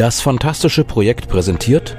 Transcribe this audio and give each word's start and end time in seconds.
Das 0.00 0.22
fantastische 0.22 0.82
Projekt 0.82 1.28
präsentiert 1.28 1.94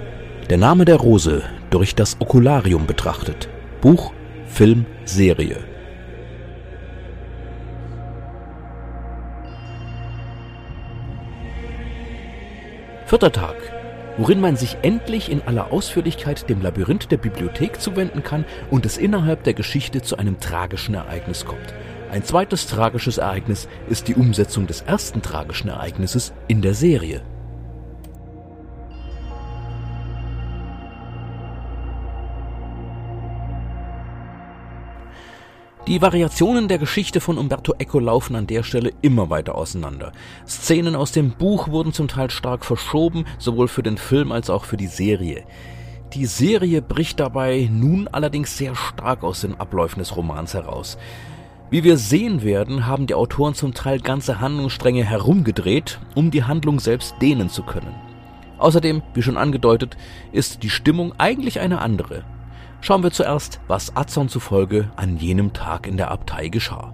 Der 0.50 0.57
Name 0.57 0.86
der 0.86 0.95
Rose 0.95 1.43
durch 1.70 1.93
das 1.93 2.20
Okularium 2.20 2.88
betrachtet. 2.88 3.47
Buch, 3.79 4.11
Film, 4.47 4.88
Serie. 5.05 5.57
Vierter 13.05 13.32
Tag, 13.32 13.55
worin 14.18 14.41
man 14.41 14.55
sich 14.55 14.77
endlich 14.82 15.32
in 15.32 15.43
aller 15.43 15.71
Ausführlichkeit 15.71 16.49
dem 16.49 16.63
Labyrinth 16.63 17.11
der 17.11 17.18
Bibliothek 17.18 17.79
zuwenden 17.79 18.24
kann 18.24 18.46
und 18.71 18.88
es 18.88 18.97
innerhalb 18.97 19.43
der 19.43 19.54
Geschichte 19.54 20.02
zu 20.02 20.18
einem 20.18 20.39
tragischen 20.39 20.96
Ereignis 20.96 21.46
kommt. 21.46 21.75
Ein 22.11 22.24
zweites 22.24 22.65
tragisches 22.65 23.19
Ereignis 23.19 23.68
ist 23.91 24.07
die 24.07 24.15
Umsetzung 24.15 24.65
des 24.65 24.82
ersten 24.82 25.21
tragischen 25.21 25.68
Ereignisses 25.68 26.33
in 26.47 26.63
der 26.63 26.74
Serie. 26.74 27.21
Die 35.88 35.99
Variationen 35.99 36.67
der 36.67 36.77
Geschichte 36.77 37.19
von 37.19 37.39
Umberto 37.39 37.73
Eco 37.80 37.97
laufen 37.97 38.35
an 38.35 38.45
der 38.45 38.61
Stelle 38.61 38.91
immer 39.01 39.31
weiter 39.31 39.55
auseinander. 39.55 40.11
Szenen 40.47 40.95
aus 40.95 41.11
dem 41.11 41.31
Buch 41.31 41.69
wurden 41.69 41.91
zum 41.91 42.07
Teil 42.07 42.29
stark 42.29 42.63
verschoben, 42.65 43.25
sowohl 43.39 43.67
für 43.67 43.81
den 43.81 43.97
Film 43.97 44.31
als 44.31 44.51
auch 44.51 44.63
für 44.63 44.77
die 44.77 44.85
Serie. 44.85 45.43
Die 46.13 46.27
Serie 46.27 46.83
bricht 46.83 47.19
dabei 47.19 47.67
nun 47.71 48.07
allerdings 48.07 48.57
sehr 48.57 48.75
stark 48.75 49.23
aus 49.23 49.41
den 49.41 49.59
Abläufen 49.59 49.97
des 49.97 50.15
Romans 50.15 50.53
heraus. 50.53 50.99
Wie 51.71 51.83
wir 51.83 51.97
sehen 51.97 52.43
werden, 52.43 52.85
haben 52.85 53.07
die 53.07 53.16
Autoren 53.16 53.55
zum 53.55 53.73
Teil 53.73 54.01
ganze 54.01 54.39
Handlungsstränge 54.39 55.03
herumgedreht, 55.03 55.99
um 56.13 56.29
die 56.29 56.43
Handlung 56.43 56.79
selbst 56.79 57.16
dehnen 57.21 57.49
zu 57.49 57.63
können. 57.63 57.95
Außerdem, 58.59 59.01
wie 59.16 59.23
schon 59.23 59.38
angedeutet, 59.38 59.97
ist 60.31 60.61
die 60.61 60.69
Stimmung 60.69 61.13
eigentlich 61.17 61.59
eine 61.59 61.81
andere. 61.81 62.23
Schauen 62.81 63.03
wir 63.03 63.11
zuerst, 63.11 63.61
was 63.67 63.95
Azon 63.95 64.27
zufolge 64.27 64.89
an 64.95 65.17
jenem 65.17 65.53
Tag 65.53 65.85
in 65.85 65.97
der 65.97 66.09
Abtei 66.09 66.47
geschah. 66.47 66.93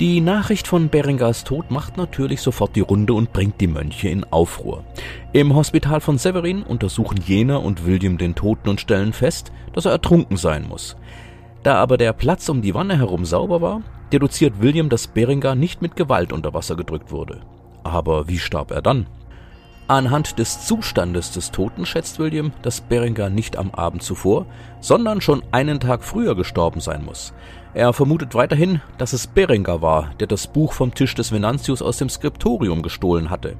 Die 0.00 0.20
Nachricht 0.20 0.66
von 0.66 0.88
Berengars 0.90 1.44
Tod 1.44 1.70
macht 1.70 1.96
natürlich 1.96 2.42
sofort 2.42 2.76
die 2.76 2.80
Runde 2.80 3.14
und 3.14 3.32
bringt 3.32 3.60
die 3.60 3.68
Mönche 3.68 4.08
in 4.08 4.24
Aufruhr. 4.24 4.84
Im 5.32 5.54
Hospital 5.54 6.00
von 6.00 6.18
Severin 6.18 6.64
untersuchen 6.64 7.18
Jena 7.24 7.56
und 7.56 7.86
William 7.86 8.18
den 8.18 8.34
Toten 8.34 8.68
und 8.68 8.80
stellen 8.80 9.14
fest, 9.14 9.52
dass 9.72 9.86
er 9.86 9.92
ertrunken 9.92 10.36
sein 10.36 10.68
muss. 10.68 10.96
Da 11.62 11.76
aber 11.76 11.96
der 11.96 12.12
Platz 12.12 12.48
um 12.48 12.62
die 12.62 12.74
Wanne 12.74 12.98
herum 12.98 13.24
sauber 13.24 13.62
war, 13.62 13.80
deduziert 14.12 14.60
William, 14.60 14.88
dass 14.88 15.06
Berengar 15.06 15.54
nicht 15.54 15.82
mit 15.82 15.96
Gewalt 15.96 16.32
unter 16.32 16.52
Wasser 16.52 16.76
gedrückt 16.76 17.10
wurde. 17.10 17.40
Aber 17.84 18.28
wie 18.28 18.38
starb 18.38 18.72
er 18.72 18.82
dann? 18.82 19.06
Anhand 19.88 20.40
des 20.40 20.66
Zustandes 20.66 21.30
des 21.30 21.52
Toten 21.52 21.86
schätzt 21.86 22.18
William, 22.18 22.52
dass 22.62 22.80
Berengar 22.80 23.30
nicht 23.30 23.56
am 23.56 23.70
Abend 23.70 24.02
zuvor, 24.02 24.46
sondern 24.80 25.20
schon 25.20 25.44
einen 25.52 25.78
Tag 25.78 26.02
früher 26.02 26.34
gestorben 26.34 26.80
sein 26.80 27.04
muss. 27.04 27.32
Er 27.72 27.92
vermutet 27.92 28.34
weiterhin, 28.34 28.80
dass 28.98 29.12
es 29.12 29.28
Berengar 29.28 29.82
war, 29.82 30.10
der 30.18 30.26
das 30.26 30.48
Buch 30.48 30.72
vom 30.72 30.92
Tisch 30.92 31.14
des 31.14 31.30
Venantius 31.30 31.82
aus 31.82 31.98
dem 31.98 32.08
Skriptorium 32.08 32.82
gestohlen 32.82 33.30
hatte. 33.30 33.56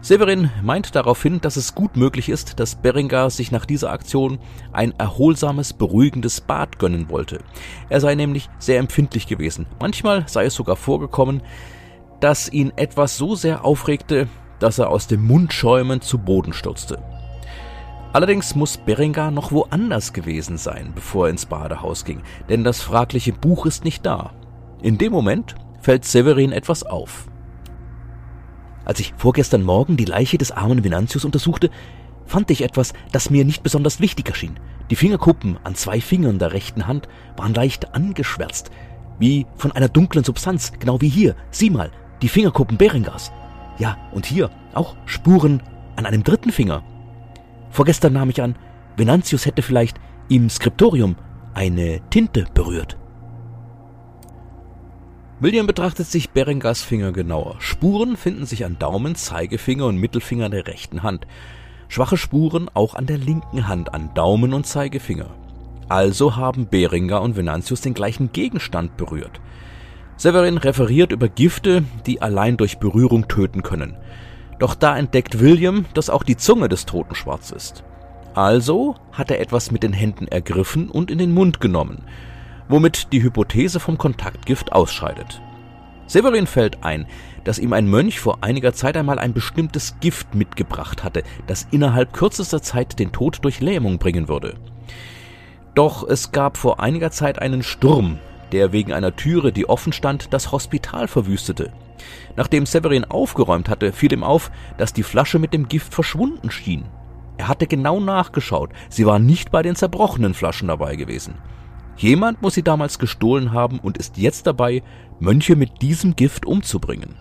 Severin 0.00 0.50
meint 0.62 0.96
daraufhin, 0.96 1.40
dass 1.40 1.56
es 1.56 1.74
gut 1.74 1.96
möglich 1.96 2.28
ist, 2.28 2.58
dass 2.58 2.76
Berengar 2.76 3.30
sich 3.30 3.52
nach 3.52 3.64
dieser 3.64 3.92
Aktion 3.92 4.38
ein 4.72 4.92
erholsames, 4.98 5.72
beruhigendes 5.72 6.40
Bad 6.40 6.80
gönnen 6.80 7.10
wollte. 7.10 7.38
Er 7.88 8.00
sei 8.00 8.16
nämlich 8.16 8.48
sehr 8.58 8.78
empfindlich 8.78 9.28
gewesen. 9.28 9.66
Manchmal 9.78 10.24
sei 10.26 10.46
es 10.46 10.54
sogar 10.54 10.76
vorgekommen, 10.76 11.42
dass 12.20 12.52
ihn 12.52 12.72
etwas 12.76 13.16
so 13.16 13.36
sehr 13.36 13.64
aufregte, 13.64 14.26
dass 14.60 14.78
er 14.78 14.90
aus 14.90 15.06
dem 15.06 15.24
Mund 15.24 15.52
schäumend 15.52 16.04
zu 16.04 16.18
Boden 16.18 16.52
stürzte. 16.52 16.98
Allerdings 18.12 18.54
muss 18.54 18.78
Berengar 18.78 19.30
noch 19.30 19.52
woanders 19.52 20.12
gewesen 20.12 20.56
sein, 20.56 20.92
bevor 20.94 21.26
er 21.26 21.30
ins 21.30 21.46
Badehaus 21.46 22.04
ging, 22.04 22.22
denn 22.48 22.64
das 22.64 22.80
fragliche 22.80 23.32
Buch 23.32 23.66
ist 23.66 23.84
nicht 23.84 24.06
da. 24.06 24.32
In 24.80 24.96
dem 24.96 25.12
Moment 25.12 25.54
fällt 25.80 26.04
Severin 26.04 26.52
etwas 26.52 26.82
auf. 26.84 27.26
Als 28.84 29.00
ich 29.00 29.12
vorgestern 29.16 29.62
Morgen 29.62 29.98
die 29.98 30.06
Leiche 30.06 30.38
des 30.38 30.50
armen 30.50 30.82
Venantius 30.82 31.26
untersuchte, 31.26 31.70
fand 32.24 32.50
ich 32.50 32.62
etwas, 32.62 32.94
das 33.12 33.28
mir 33.28 33.44
nicht 33.44 33.62
besonders 33.62 34.00
wichtig 34.00 34.28
erschien. 34.28 34.58
Die 34.90 34.96
Fingerkuppen 34.96 35.58
an 35.64 35.74
zwei 35.74 36.00
Fingern 36.00 36.38
der 36.38 36.52
rechten 36.52 36.86
Hand 36.86 37.08
waren 37.36 37.52
leicht 37.52 37.94
angeschwärzt, 37.94 38.70
wie 39.18 39.46
von 39.56 39.72
einer 39.72 39.88
dunklen 39.88 40.24
Substanz, 40.24 40.72
genau 40.78 41.00
wie 41.02 41.08
hier. 41.08 41.36
Sieh 41.50 41.68
mal, 41.68 41.90
die 42.22 42.28
Fingerkuppen 42.28 42.78
Berengars. 42.78 43.32
Ja, 43.78 43.96
und 44.12 44.26
hier 44.26 44.50
auch 44.74 44.96
Spuren 45.06 45.62
an 45.96 46.06
einem 46.06 46.24
dritten 46.24 46.52
Finger. 46.52 46.82
Vorgestern 47.70 48.12
nahm 48.14 48.30
ich 48.30 48.42
an, 48.42 48.56
Venantius 48.96 49.46
hätte 49.46 49.62
vielleicht 49.62 49.98
im 50.28 50.50
Skriptorium 50.50 51.16
eine 51.54 52.00
Tinte 52.10 52.46
berührt. 52.54 52.96
William 55.40 55.68
betrachtet 55.68 56.08
sich 56.08 56.30
Berengars 56.30 56.82
Finger 56.82 57.12
genauer. 57.12 57.56
Spuren 57.60 58.16
finden 58.16 58.44
sich 58.44 58.64
an 58.64 58.78
Daumen, 58.78 59.14
Zeigefinger 59.14 59.86
und 59.86 59.96
Mittelfinger 59.96 60.50
der 60.50 60.66
rechten 60.66 61.04
Hand. 61.04 61.28
Schwache 61.86 62.16
Spuren 62.16 62.68
auch 62.74 62.94
an 62.94 63.06
der 63.06 63.18
linken 63.18 63.68
Hand, 63.68 63.94
an 63.94 64.12
Daumen 64.14 64.52
und 64.52 64.66
Zeigefinger. 64.66 65.30
Also 65.88 66.34
haben 66.36 66.68
Berengar 66.68 67.22
und 67.22 67.36
Venantius 67.36 67.80
den 67.80 67.94
gleichen 67.94 68.32
Gegenstand 68.32 68.96
berührt. 68.96 69.40
Severin 70.18 70.58
referiert 70.58 71.12
über 71.12 71.28
Gifte, 71.28 71.84
die 72.04 72.20
allein 72.20 72.56
durch 72.56 72.78
Berührung 72.78 73.28
töten 73.28 73.62
können. 73.62 73.96
Doch 74.58 74.74
da 74.74 74.98
entdeckt 74.98 75.38
William, 75.38 75.86
dass 75.94 76.10
auch 76.10 76.24
die 76.24 76.36
Zunge 76.36 76.68
des 76.68 76.86
Toten 76.86 77.14
schwarz 77.14 77.52
ist. 77.52 77.84
Also 78.34 78.96
hat 79.12 79.30
er 79.30 79.40
etwas 79.40 79.70
mit 79.70 79.84
den 79.84 79.92
Händen 79.92 80.26
ergriffen 80.26 80.90
und 80.90 81.12
in 81.12 81.18
den 81.18 81.32
Mund 81.32 81.60
genommen, 81.60 82.02
womit 82.68 83.12
die 83.12 83.22
Hypothese 83.22 83.78
vom 83.78 83.96
Kontaktgift 83.96 84.72
ausscheidet. 84.72 85.40
Severin 86.06 86.48
fällt 86.48 86.82
ein, 86.82 87.06
dass 87.44 87.60
ihm 87.60 87.72
ein 87.72 87.86
Mönch 87.86 88.18
vor 88.18 88.38
einiger 88.40 88.72
Zeit 88.72 88.96
einmal 88.96 89.20
ein 89.20 89.34
bestimmtes 89.34 90.00
Gift 90.00 90.34
mitgebracht 90.34 91.04
hatte, 91.04 91.22
das 91.46 91.68
innerhalb 91.70 92.12
kürzester 92.12 92.60
Zeit 92.60 92.98
den 92.98 93.12
Tod 93.12 93.38
durch 93.42 93.60
Lähmung 93.60 93.98
bringen 93.98 94.26
würde. 94.26 94.54
Doch 95.76 96.02
es 96.02 96.32
gab 96.32 96.56
vor 96.56 96.80
einiger 96.80 97.12
Zeit 97.12 97.38
einen 97.38 97.62
Sturm, 97.62 98.18
der 98.52 98.72
wegen 98.72 98.92
einer 98.92 99.14
Türe, 99.16 99.52
die 99.52 99.68
offen 99.68 99.92
stand, 99.92 100.32
das 100.32 100.52
Hospital 100.52 101.08
verwüstete. 101.08 101.72
Nachdem 102.36 102.66
Severin 102.66 103.04
aufgeräumt 103.04 103.68
hatte, 103.68 103.92
fiel 103.92 104.12
ihm 104.12 104.24
auf, 104.24 104.50
dass 104.76 104.92
die 104.92 105.02
Flasche 105.02 105.38
mit 105.38 105.52
dem 105.52 105.68
Gift 105.68 105.94
verschwunden 105.94 106.50
schien. 106.50 106.84
Er 107.36 107.48
hatte 107.48 107.66
genau 107.66 108.00
nachgeschaut, 108.00 108.70
sie 108.88 109.06
war 109.06 109.18
nicht 109.18 109.50
bei 109.50 109.62
den 109.62 109.76
zerbrochenen 109.76 110.34
Flaschen 110.34 110.68
dabei 110.68 110.96
gewesen. 110.96 111.34
Jemand 111.96 112.42
muss 112.42 112.54
sie 112.54 112.62
damals 112.62 112.98
gestohlen 112.98 113.52
haben 113.52 113.80
und 113.80 113.98
ist 113.98 114.18
jetzt 114.18 114.46
dabei, 114.46 114.82
Mönche 115.18 115.56
mit 115.56 115.82
diesem 115.82 116.14
Gift 116.14 116.46
umzubringen. 116.46 117.16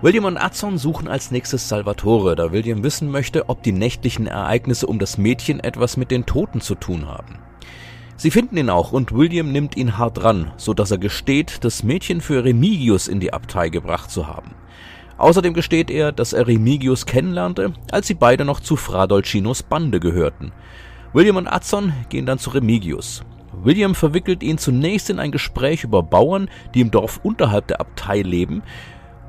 William 0.00 0.26
und 0.26 0.36
Adson 0.36 0.78
suchen 0.78 1.08
als 1.08 1.30
nächstes 1.30 1.68
Salvatore, 1.68 2.36
da 2.36 2.52
William 2.52 2.84
wissen 2.84 3.10
möchte, 3.10 3.48
ob 3.48 3.62
die 3.62 3.72
nächtlichen 3.72 4.26
Ereignisse 4.28 4.86
um 4.86 4.98
das 4.98 5.18
Mädchen 5.18 5.58
etwas 5.58 5.96
mit 5.96 6.10
den 6.10 6.24
Toten 6.24 6.60
zu 6.60 6.74
tun 6.76 7.08
haben. 7.08 7.38
Sie 8.20 8.32
finden 8.32 8.56
ihn 8.56 8.68
auch 8.68 8.90
und 8.90 9.14
William 9.14 9.52
nimmt 9.52 9.76
ihn 9.76 9.96
hart 9.96 10.24
ran, 10.24 10.50
so 10.56 10.74
dass 10.74 10.90
er 10.90 10.98
gesteht, 10.98 11.58
das 11.62 11.84
Mädchen 11.84 12.20
für 12.20 12.42
Remigius 12.42 13.06
in 13.06 13.20
die 13.20 13.32
Abtei 13.32 13.68
gebracht 13.68 14.10
zu 14.10 14.26
haben. 14.26 14.56
Außerdem 15.18 15.54
gesteht 15.54 15.88
er, 15.88 16.10
dass 16.10 16.32
er 16.32 16.48
Remigius 16.48 17.06
kennenlernte, 17.06 17.74
als 17.92 18.08
sie 18.08 18.14
beide 18.14 18.44
noch 18.44 18.58
zu 18.58 18.74
Fra 18.74 19.06
Dolcinos 19.06 19.62
Bande 19.62 20.00
gehörten. 20.00 20.50
William 21.12 21.36
und 21.36 21.46
Adson 21.46 21.92
gehen 22.08 22.26
dann 22.26 22.40
zu 22.40 22.50
Remigius. 22.50 23.22
William 23.62 23.94
verwickelt 23.94 24.42
ihn 24.42 24.58
zunächst 24.58 25.10
in 25.10 25.20
ein 25.20 25.30
Gespräch 25.30 25.84
über 25.84 26.02
Bauern, 26.02 26.50
die 26.74 26.80
im 26.80 26.90
Dorf 26.90 27.20
unterhalb 27.22 27.68
der 27.68 27.80
Abtei 27.80 28.22
leben, 28.22 28.64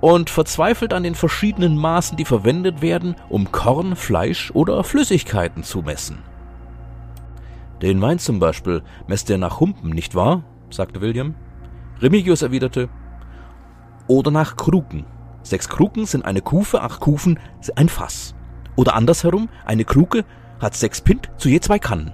und 0.01 0.31
verzweifelt 0.31 0.93
an 0.93 1.03
den 1.03 1.13
verschiedenen 1.13 1.77
Maßen, 1.77 2.17
die 2.17 2.25
verwendet 2.25 2.81
werden, 2.81 3.15
um 3.29 3.51
Korn, 3.51 3.95
Fleisch 3.95 4.49
oder 4.55 4.83
Flüssigkeiten 4.83 5.63
zu 5.63 5.83
messen. 5.83 6.23
Den 7.81 8.01
Wein 8.01 8.19
zum 8.19 8.39
Beispiel 8.39 8.83
messt 9.07 9.29
er 9.29 9.37
nach 9.37 9.59
Humpen, 9.59 9.89
nicht 9.89 10.15
wahr? 10.15 10.43
sagte 10.69 11.01
William. 11.01 11.35
Remigius 12.01 12.41
erwiderte, 12.41 12.89
oder 14.09 14.31
nach 14.31 14.57
Kruken. 14.57 15.05
Sechs 15.43 15.69
Kruken 15.69 16.05
sind 16.05 16.25
eine 16.25 16.41
Kufe, 16.41 16.81
acht 16.81 16.99
Kufen 16.99 17.39
ein 17.75 17.87
Fass. 17.87 18.35
Oder 18.75 18.95
andersherum, 18.95 19.49
eine 19.65 19.85
Kruke 19.85 20.25
hat 20.59 20.75
sechs 20.75 20.99
Pint 20.99 21.29
zu 21.37 21.47
je 21.47 21.59
zwei 21.59 21.79
Kannen. 21.79 22.11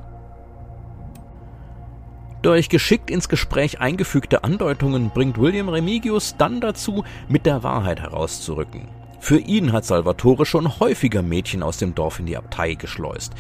Durch 2.41 2.69
geschickt 2.69 3.09
ins 3.09 3.29
Gespräch 3.29 3.79
eingefügte 3.79 4.43
Andeutungen 4.43 5.09
bringt 5.09 5.39
William 5.39 5.69
Remigius 5.69 6.35
dann 6.37 6.61
dazu, 6.61 7.03
mit 7.27 7.45
der 7.45 7.63
Wahrheit 7.63 8.01
herauszurücken. 8.01 8.89
Für 9.19 9.39
ihn 9.39 9.71
hat 9.71 9.85
Salvatore 9.85 10.45
schon 10.45 10.79
häufiger 10.79 11.23
Mädchen 11.23 11.63
aus 11.63 11.77
dem 11.77 11.95
Dorf 11.95 12.19
in 12.19 12.27
die 12.27 12.37
Abtei 12.37 12.75
geschleust. 12.75 13.33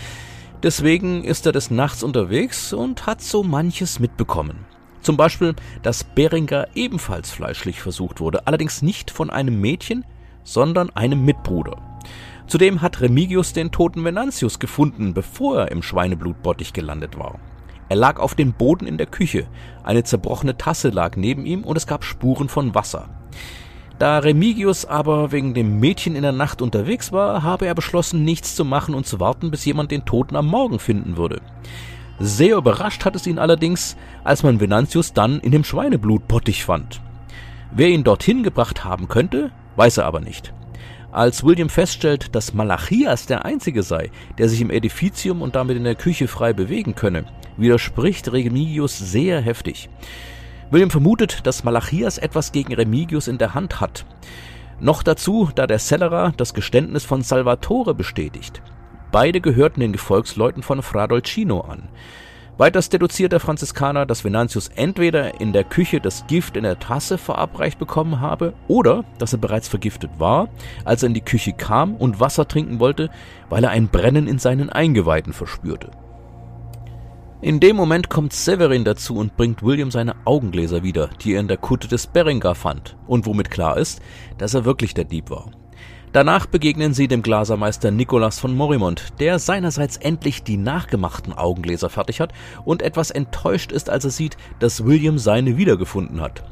Deswegen 0.65 1.23
ist 1.23 1.45
er 1.45 1.51
des 1.51 1.69
Nachts 1.69 2.01
unterwegs 2.01 2.73
und 2.73 3.05
hat 3.05 3.21
so 3.21 3.43
manches 3.43 3.99
mitbekommen. 3.99 4.65
Zum 5.03 5.15
Beispiel, 5.15 5.53
dass 5.83 6.03
Beringer 6.03 6.69
ebenfalls 6.73 7.29
fleischlich 7.29 7.79
versucht 7.79 8.19
wurde, 8.19 8.47
allerdings 8.47 8.81
nicht 8.81 9.11
von 9.11 9.29
einem 9.29 9.61
Mädchen, 9.61 10.05
sondern 10.43 10.89
einem 10.89 11.23
Mitbruder. 11.23 11.77
Zudem 12.47 12.81
hat 12.81 12.99
Remigius 12.99 13.53
den 13.53 13.71
toten 13.71 14.03
Venantius 14.03 14.57
gefunden, 14.57 15.13
bevor 15.13 15.59
er 15.59 15.71
im 15.71 15.83
Schweineblutbottich 15.83 16.73
gelandet 16.73 17.15
war. 17.15 17.37
Er 17.87 17.97
lag 17.97 18.19
auf 18.19 18.33
dem 18.33 18.53
Boden 18.53 18.87
in 18.87 18.97
der 18.97 19.05
Küche, 19.05 19.45
eine 19.83 20.03
zerbrochene 20.03 20.57
Tasse 20.57 20.89
lag 20.89 21.15
neben 21.15 21.45
ihm 21.45 21.63
und 21.63 21.77
es 21.77 21.85
gab 21.85 22.03
Spuren 22.03 22.49
von 22.49 22.73
Wasser. 22.73 23.07
Da 23.97 24.19
Remigius 24.19 24.85
aber 24.85 25.31
wegen 25.31 25.53
dem 25.53 25.79
Mädchen 25.79 26.15
in 26.15 26.23
der 26.23 26.33
Nacht 26.33 26.61
unterwegs 26.61 27.13
war, 27.13 27.43
habe 27.43 27.65
er 27.65 27.75
beschlossen, 27.75 28.25
nichts 28.25 28.55
zu 28.55 28.65
machen 28.65 28.93
und 28.93 29.07
zu 29.07 29.21
warten, 29.21 29.51
bis 29.51 29.63
jemand 29.63 29.91
den 29.91 30.03
Toten 30.03 30.35
am 30.35 30.47
Morgen 30.47 30.79
finden 30.79 31.15
würde. 31.15 31.41
Sehr 32.19 32.57
überrascht 32.57 33.05
hat 33.05 33.15
es 33.15 33.25
ihn 33.25 33.39
allerdings, 33.39 33.95
als 34.23 34.43
man 34.43 34.59
Venantius 34.59 35.13
dann 35.13 35.39
in 35.39 35.51
dem 35.51 35.63
Schweineblutbottich 35.63 36.65
fand. 36.65 37.01
Wer 37.71 37.89
ihn 37.89 38.03
dorthin 38.03 38.43
gebracht 38.43 38.83
haben 38.83 39.07
könnte, 39.07 39.51
weiß 39.77 39.97
er 39.97 40.05
aber 40.05 40.19
nicht. 40.19 40.53
Als 41.11 41.45
William 41.45 41.69
feststellt, 41.69 42.35
dass 42.35 42.53
Malachias 42.53 43.25
der 43.25 43.45
Einzige 43.45 43.83
sei, 43.83 44.11
der 44.37 44.49
sich 44.49 44.59
im 44.59 44.69
Edificium 44.69 45.41
und 45.41 45.55
damit 45.55 45.77
in 45.77 45.85
der 45.85 45.95
Küche 45.95 46.27
frei 46.27 46.51
bewegen 46.51 46.95
könne, 46.95 47.23
widerspricht 47.55 48.31
Remigius 48.31 48.97
sehr 48.97 49.39
heftig. 49.39 49.89
William 50.71 50.89
vermutet, 50.89 51.45
dass 51.45 51.63
Malachias 51.63 52.17
etwas 52.17 52.51
gegen 52.51 52.73
Remigius 52.73 53.27
in 53.27 53.37
der 53.37 53.53
Hand 53.53 53.81
hat. 53.81 54.05
Noch 54.79 55.03
dazu, 55.03 55.49
da 55.53 55.67
der 55.67 55.79
Cellerer 55.79 56.33
das 56.35 56.53
Geständnis 56.53 57.05
von 57.05 57.21
Salvatore 57.21 57.93
bestätigt. 57.93 58.61
Beide 59.11 59.39
gehörten 59.39 59.79
den 59.79 59.93
Gefolgsleuten 59.93 60.63
von 60.63 60.81
Fra 60.81 61.07
Dolcino 61.07 61.61
an. 61.61 61.87
Weiters 62.57 62.89
deduziert 62.89 63.31
der 63.31 63.41
Franziskaner, 63.41 64.05
dass 64.05 64.23
Venantius 64.23 64.69
entweder 64.69 65.41
in 65.41 65.53
der 65.53 65.65
Küche 65.65 65.99
das 65.99 66.25
Gift 66.27 66.55
in 66.55 66.63
der 66.63 66.79
Tasse 66.79 67.17
verabreicht 67.17 67.77
bekommen 67.77 68.21
habe 68.21 68.53
oder 68.67 69.03
dass 69.17 69.33
er 69.33 69.39
bereits 69.39 69.67
vergiftet 69.67 70.11
war, 70.19 70.47
als 70.85 71.03
er 71.03 71.07
in 71.07 71.13
die 71.13 71.21
Küche 71.21 71.53
kam 71.53 71.95
und 71.95 72.19
Wasser 72.21 72.47
trinken 72.47 72.79
wollte, 72.79 73.09
weil 73.49 73.63
er 73.63 73.71
ein 73.71 73.89
Brennen 73.89 74.27
in 74.27 74.39
seinen 74.39 74.69
Eingeweiden 74.69 75.33
verspürte. 75.33 75.91
In 77.45 77.59
dem 77.59 77.75
Moment 77.75 78.09
kommt 78.09 78.33
Severin 78.33 78.85
dazu 78.85 79.17
und 79.17 79.37
bringt 79.37 79.61
William 79.61 79.91
seine 79.91 80.15
Augengläser 80.25 80.81
wieder, 80.81 81.11
die 81.21 81.35
er 81.35 81.41
in 81.41 81.47
der 81.47 81.57
Kutte 81.57 81.87
des 81.87 82.07
Berengar 82.07 82.55
fand 82.55 82.97
und 83.05 83.27
womit 83.27 83.51
klar 83.51 83.77
ist, 83.77 84.01
dass 84.39 84.55
er 84.55 84.65
wirklich 84.65 84.95
der 84.95 85.03
Dieb 85.03 85.29
war. 85.29 85.51
Danach 86.11 86.47
begegnen 86.47 86.95
sie 86.95 87.07
dem 87.07 87.21
Glasermeister 87.21 87.91
Nicolas 87.91 88.39
von 88.39 88.55
Morimond, 88.57 89.19
der 89.19 89.37
seinerseits 89.37 89.97
endlich 89.97 90.41
die 90.41 90.57
nachgemachten 90.57 91.33
Augengläser 91.33 91.91
fertig 91.91 92.19
hat 92.19 92.33
und 92.63 92.81
etwas 92.81 93.11
enttäuscht 93.11 93.71
ist, 93.71 93.91
als 93.91 94.05
er 94.05 94.09
sieht, 94.09 94.37
dass 94.57 94.83
William 94.83 95.19
seine 95.19 95.55
wiedergefunden 95.55 96.21
hat. 96.21 96.43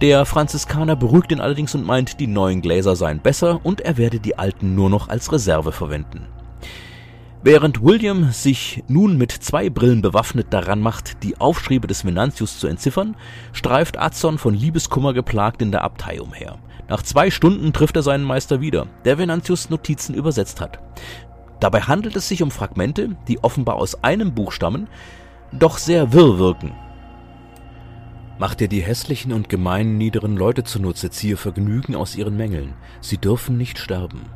Der 0.00 0.24
Franziskaner 0.24 0.96
beruhigt 0.96 1.30
ihn 1.30 1.40
allerdings 1.40 1.76
und 1.76 1.86
meint, 1.86 2.18
die 2.18 2.26
neuen 2.26 2.62
Gläser 2.62 2.96
seien 2.96 3.20
besser 3.20 3.60
und 3.62 3.80
er 3.80 3.96
werde 3.96 4.18
die 4.18 4.36
alten 4.36 4.74
nur 4.74 4.90
noch 4.90 5.08
als 5.08 5.30
Reserve 5.30 5.70
verwenden. 5.70 6.26
Während 7.44 7.82
William 7.82 8.30
sich 8.30 8.84
nun 8.86 9.18
mit 9.18 9.32
zwei 9.32 9.68
Brillen 9.68 10.00
bewaffnet 10.00 10.46
daran 10.50 10.80
macht, 10.80 11.24
die 11.24 11.40
Aufschriebe 11.40 11.88
des 11.88 12.04
Venantius 12.04 12.60
zu 12.60 12.68
entziffern, 12.68 13.16
streift 13.52 13.98
Adson 13.98 14.38
von 14.38 14.54
Liebeskummer 14.54 15.12
geplagt 15.12 15.60
in 15.60 15.72
der 15.72 15.82
Abtei 15.82 16.20
umher. 16.20 16.58
Nach 16.88 17.02
zwei 17.02 17.32
Stunden 17.32 17.72
trifft 17.72 17.96
er 17.96 18.04
seinen 18.04 18.22
Meister 18.22 18.60
wieder, 18.60 18.86
der 19.04 19.18
Venantius 19.18 19.70
Notizen 19.70 20.14
übersetzt 20.14 20.60
hat. 20.60 20.78
Dabei 21.58 21.80
handelt 21.80 22.14
es 22.14 22.28
sich 22.28 22.44
um 22.44 22.52
Fragmente, 22.52 23.16
die 23.26 23.42
offenbar 23.42 23.74
aus 23.74 24.04
einem 24.04 24.34
Buch 24.34 24.52
stammen, 24.52 24.86
doch 25.50 25.78
sehr 25.78 26.12
wirr 26.12 26.38
wirken. 26.38 26.72
Mach 28.38 28.54
dir 28.54 28.68
die 28.68 28.82
hässlichen 28.82 29.32
und 29.32 29.48
gemeinen 29.48 29.98
niederen 29.98 30.36
Leute 30.36 30.62
zunutze, 30.62 31.10
ziehe 31.10 31.36
Vergnügen 31.36 31.96
aus 31.96 32.14
ihren 32.14 32.36
Mängeln. 32.36 32.74
Sie 33.00 33.18
dürfen 33.18 33.56
nicht 33.56 33.78
sterben. 33.78 34.26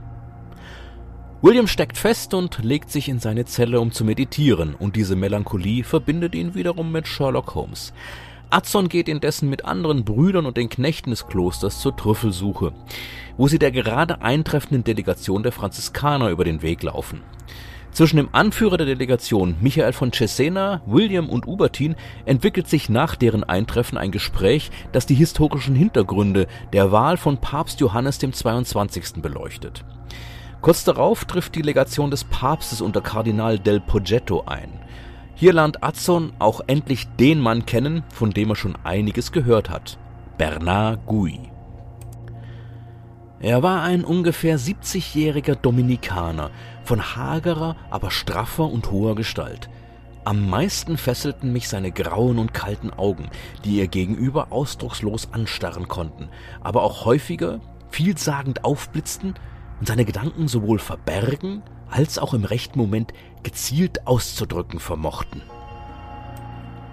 William 1.43 1.67
steckt 1.67 1.99
fest 1.99 2.33
und 2.33 2.65
legt 2.65 2.91
sich 2.91 3.11
in 3.11 3.19
seine 3.19 3.45
Zelle, 3.45 3.81
um 3.81 3.93
zu 3.93 4.05
meditieren, 4.05 4.75
und 4.75 4.97
diese 4.97 5.17
Melancholie 5.17 5.85
verbindet 5.85 6.35
ihn 6.35 6.55
wiederum 6.55 6.91
mit 6.91 7.07
Sherlock 7.07 7.55
Holmes. 7.55 7.93
Adson 8.49 8.89
geht 8.89 9.07
indessen 9.07 9.51
mit 9.51 9.67
anderen 9.67 10.05
Brüdern 10.05 10.47
und 10.47 10.57
den 10.57 10.71
Knechten 10.71 11.11
des 11.11 11.27
Klosters 11.27 11.81
zur 11.81 11.95
Trüffelsuche, 11.95 12.73
wo 13.37 13.49
sie 13.49 13.59
der 13.59 13.71
gerade 13.71 14.23
eintreffenden 14.23 14.83
Delegation 14.83 15.43
der 15.43 15.53
Franziskaner 15.53 16.31
über 16.31 16.45
den 16.45 16.63
Weg 16.63 16.83
laufen. 16.83 17.21
Zwischen 17.93 18.17
dem 18.17 18.31
Anführer 18.33 18.79
der 18.79 18.87
Delegation, 18.87 19.57
Michael 19.61 19.93
von 19.93 20.13
Cesena, 20.13 20.81
William 20.87 21.29
und 21.29 21.47
Ubertin, 21.47 21.97
entwickelt 22.25 22.69
sich 22.69 22.89
nach 22.89 23.15
deren 23.15 23.45
Eintreffen 23.45 23.99
ein 23.99 24.11
Gespräch, 24.11 24.71
das 24.93 25.05
die 25.05 25.15
historischen 25.15 25.75
Hintergründe 25.75 26.47
der 26.73 26.93
Wahl 26.93 27.19
von 27.19 27.39
Papst 27.39 27.81
Johannes 27.81 28.19
dem 28.19 28.33
22. 28.33 29.23
beleuchtet. 29.23 29.85
Kurz 30.67 30.83
darauf 30.83 31.27
trifft 31.27 31.55
die 31.55 31.63
Legation 31.63 32.11
des 32.11 32.25
Papstes 32.25 32.81
unter 32.81 33.01
Kardinal 33.01 33.57
del 33.57 33.79
Poggetto 33.79 34.47
ein. 34.47 34.69
Hier 35.37 35.53
lernt 35.53 35.85
Adson 35.85 36.33
auch 36.41 36.61
endlich 36.67 37.07
den 37.21 37.39
Mann 37.39 37.67
kennen, 37.67 38.03
von 38.13 38.33
dem 38.33 38.51
er 38.51 38.57
schon 38.57 38.77
einiges 38.83 39.31
gehört 39.31 39.71
hat. 39.71 39.97
Bernard 40.39 41.07
Gui. 41.07 41.39
Er 43.39 43.63
war 43.63 43.83
ein 43.83 44.05
ungefähr 44.05 44.59
70-jähriger 44.59 45.55
Dominikaner, 45.55 46.51
von 46.83 47.15
hagerer, 47.15 47.77
aber 47.89 48.11
straffer 48.11 48.65
und 48.65 48.91
hoher 48.91 49.15
Gestalt. 49.15 49.71
Am 50.25 50.51
meisten 50.51 50.97
fesselten 50.97 51.53
mich 51.53 51.69
seine 51.69 51.93
grauen 51.93 52.41
und 52.41 52.53
kalten 52.53 52.91
Augen, 52.91 53.31
die 53.65 53.77
ihr 53.77 53.87
gegenüber 53.87 54.49
ausdruckslos 54.51 55.33
anstarren 55.33 55.87
konnten, 55.87 56.29
aber 56.61 56.83
auch 56.83 57.05
häufiger, 57.05 57.61
vielsagend 57.89 58.65
aufblitzten 58.65 59.35
und 59.81 59.87
seine 59.87 60.05
Gedanken 60.05 60.49
sowohl 60.49 60.79
verbergen 60.79 61.63
als 61.91 62.19
auch 62.19 62.35
im 62.35 62.45
rechten 62.45 62.79
Moment 62.79 63.13
gezielt 63.43 64.07
auszudrücken 64.07 64.81
vermochten. 64.81 65.43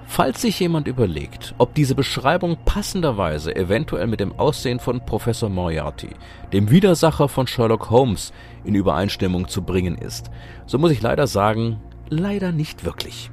Falls 0.06 0.42
sich 0.42 0.59
jemand 0.59 0.87
überlegt, 0.87 1.56
ob 1.57 1.73
diese 1.73 1.95
Beschreibung 1.95 2.57
passenderweise 2.66 3.56
eventuell 3.56 4.06
mit 4.06 4.19
dem 4.19 4.37
Aussehen 4.37 4.80
von 4.80 5.04
Professor 5.04 5.49
Moriarty, 5.49 6.09
dem 6.52 6.69
Widersacher 6.69 7.28
von 7.28 7.47
Sherlock 7.47 7.90
Holmes, 7.90 8.31
in 8.63 8.75
Übereinstimmung 8.75 9.47
zu 9.47 9.63
bringen 9.63 9.97
ist, 9.97 10.30
so 10.68 10.78
muss 10.78 10.92
ich 10.92 11.02
leider 11.02 11.25
sagen, 11.25 11.81
leider 12.09 12.52
nicht 12.52 12.85
wirklich. 12.85 13.31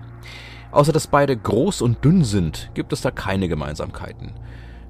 Außer 0.70 0.92
dass 0.92 1.08
beide 1.08 1.36
groß 1.36 1.82
und 1.82 2.02
dünn 2.02 2.24
sind, 2.24 2.70
gibt 2.72 2.94
es 2.94 3.02
da 3.02 3.10
keine 3.10 3.48
Gemeinsamkeiten. 3.48 4.32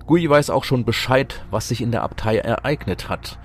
Gui 0.07 0.29
weiß 0.29 0.51
auch 0.51 0.65
schon 0.65 0.85
Bescheid, 0.85 1.45
was 1.51 1.69
sich 1.69 1.81
in 1.81 1.91
der 1.91 2.03
Abtei 2.03 2.37
ereignet 2.39 3.09
hat. 3.09 3.39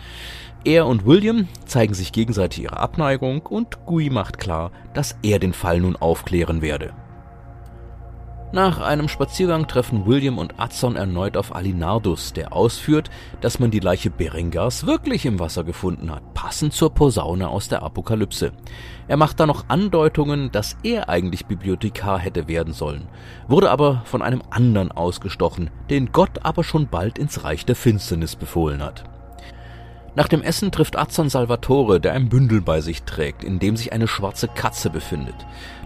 Er 0.65 0.87
und 0.87 1.05
William 1.05 1.47
zeigen 1.65 1.93
sich 1.93 2.11
gegenseitig 2.11 2.63
ihre 2.63 2.77
Abneigung 2.77 3.43
und 3.43 3.85
Gui 3.85 4.09
macht 4.09 4.39
klar, 4.39 4.71
dass 4.95 5.15
er 5.21 5.37
den 5.37 5.53
Fall 5.53 5.79
nun 5.79 5.95
aufklären 5.95 6.63
werde. 6.63 6.91
Nach 8.51 8.79
einem 8.79 9.07
Spaziergang 9.07 9.67
treffen 9.67 10.07
William 10.07 10.39
und 10.39 10.59
Adson 10.59 10.95
erneut 10.95 11.37
auf 11.37 11.53
Alinardus, 11.53 12.33
der 12.33 12.53
ausführt, 12.53 13.11
dass 13.41 13.59
man 13.59 13.69
die 13.69 13.79
Leiche 13.79 14.09
Berengars 14.09 14.87
wirklich 14.87 15.27
im 15.27 15.39
Wasser 15.39 15.63
gefunden 15.63 16.09
hat, 16.09 16.33
passend 16.33 16.73
zur 16.73 16.93
Posaune 16.93 17.47
aus 17.47 17.67
der 17.67 17.83
Apokalypse. 17.83 18.51
Er 19.07 19.17
macht 19.17 19.39
da 19.39 19.45
noch 19.45 19.65
Andeutungen, 19.67 20.51
dass 20.51 20.77
er 20.81 21.09
eigentlich 21.09 21.45
Bibliothekar 21.45 22.17
hätte 22.17 22.47
werden 22.47 22.73
sollen, 22.73 23.07
wurde 23.47 23.69
aber 23.69 24.01
von 24.05 24.23
einem 24.23 24.41
anderen 24.49 24.91
ausgestochen, 24.91 25.69
den 25.91 26.11
Gott 26.11 26.39
aber 26.43 26.63
schon 26.63 26.87
bald 26.87 27.19
ins 27.19 27.43
Reich 27.43 27.65
der 27.65 27.75
Finsternis 27.75 28.35
befohlen 28.35 28.81
hat. 28.81 29.03
Nach 30.15 30.29
dem 30.29 30.41
Essen 30.41 30.71
trifft 30.71 30.97
Azan 30.97 31.29
Salvatore, 31.29 31.99
der 31.99 32.13
ein 32.13 32.29
Bündel 32.29 32.61
bei 32.61 32.79
sich 32.79 33.03
trägt, 33.03 33.43
in 33.43 33.59
dem 33.59 33.75
sich 33.75 33.91
eine 33.91 34.07
schwarze 34.07 34.47
Katze 34.47 34.89
befindet. 34.89 35.35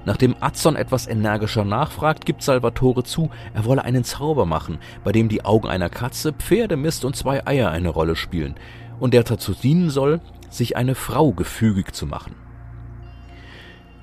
Nachdem 0.06 0.36
Azon 0.40 0.76
etwas 0.76 1.08
energischer 1.08 1.66
nachfragt, 1.66 2.28
gibt 2.28 2.44
Salvatore 2.44 3.04
zu, 3.04 3.32
er 3.56 3.66
wolle 3.66 3.84
einen 3.84 4.04
Zauber 4.04 4.46
machen, 4.46 4.78
bei 5.04 5.12
dem 5.12 5.30
die 5.30 5.46
Augen 5.46 5.68
einer 5.68 5.90
Katze, 5.90 6.32
Pferdemist 6.32 7.06
und 7.06 7.16
zwei 7.16 7.46
Eier 7.48 7.72
eine 7.72 7.90
Rolle 7.90 8.16
spielen, 8.16 8.54
und 9.00 9.16
der 9.16 9.24
dazu 9.24 9.54
dienen 9.54 9.90
soll, 9.90 10.22
sich 10.52 10.78
eine 10.78 10.94
Frau 10.94 11.32
gefügig 11.32 11.96
zu 11.96 12.06
machen. 12.06 12.36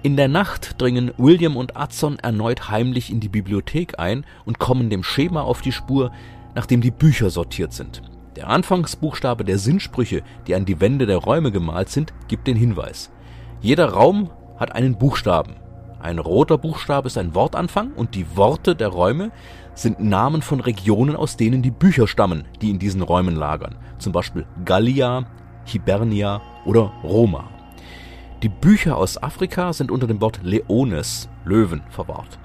In 0.02 0.16
der 0.16 0.28
Nacht 0.28 0.80
dringen 0.80 1.12
William 1.18 1.56
und 1.56 1.76
Azon 1.76 2.18
erneut 2.18 2.68
heimlich 2.68 3.10
in 3.10 3.20
die 3.20 3.28
Bibliothek 3.28 3.98
ein 4.00 4.26
und 4.44 4.58
kommen 4.58 4.90
dem 4.90 5.04
Schema 5.04 5.42
auf 5.42 5.60
die 5.60 5.72
Spur, 5.72 6.10
nachdem 6.56 6.80
die 6.80 6.90
Bücher 6.90 7.30
sortiert 7.30 7.72
sind. 7.72 8.02
Der 8.36 8.48
Anfangsbuchstabe 8.50 9.44
der 9.44 9.58
Sinnsprüche, 9.58 10.22
die 10.46 10.54
an 10.54 10.66
die 10.66 10.78
Wände 10.80 11.06
der 11.06 11.16
Räume 11.16 11.50
gemalt 11.50 11.88
sind, 11.88 12.12
gibt 12.28 12.46
den 12.46 12.56
Hinweis. 12.56 13.10
Jeder 13.62 13.88
Raum 13.88 14.30
hat 14.58 14.74
einen 14.74 14.98
Buchstaben. 14.98 15.56
Ein 16.00 16.18
roter 16.18 16.58
Buchstabe 16.58 17.06
ist 17.06 17.16
ein 17.16 17.34
Wortanfang 17.34 17.92
und 17.94 18.14
die 18.14 18.36
Worte 18.36 18.76
der 18.76 18.88
Räume 18.88 19.32
sind 19.74 20.00
Namen 20.00 20.42
von 20.42 20.60
Regionen, 20.60 21.16
aus 21.16 21.38
denen 21.38 21.62
die 21.62 21.70
Bücher 21.70 22.06
stammen, 22.06 22.44
die 22.60 22.68
in 22.68 22.78
diesen 22.78 23.00
Räumen 23.00 23.34
lagern. 23.34 23.76
Zum 23.98 24.12
Beispiel 24.12 24.46
Gallia, 24.66 25.26
Hibernia 25.64 26.42
oder 26.66 26.92
Roma. 27.02 27.48
Die 28.42 28.50
Bücher 28.50 28.98
aus 28.98 29.20
Afrika 29.22 29.72
sind 29.72 29.90
unter 29.90 30.06
dem 30.06 30.20
Wort 30.20 30.40
Leones, 30.42 31.30
Löwen, 31.46 31.82
verwahrt. 31.88 32.38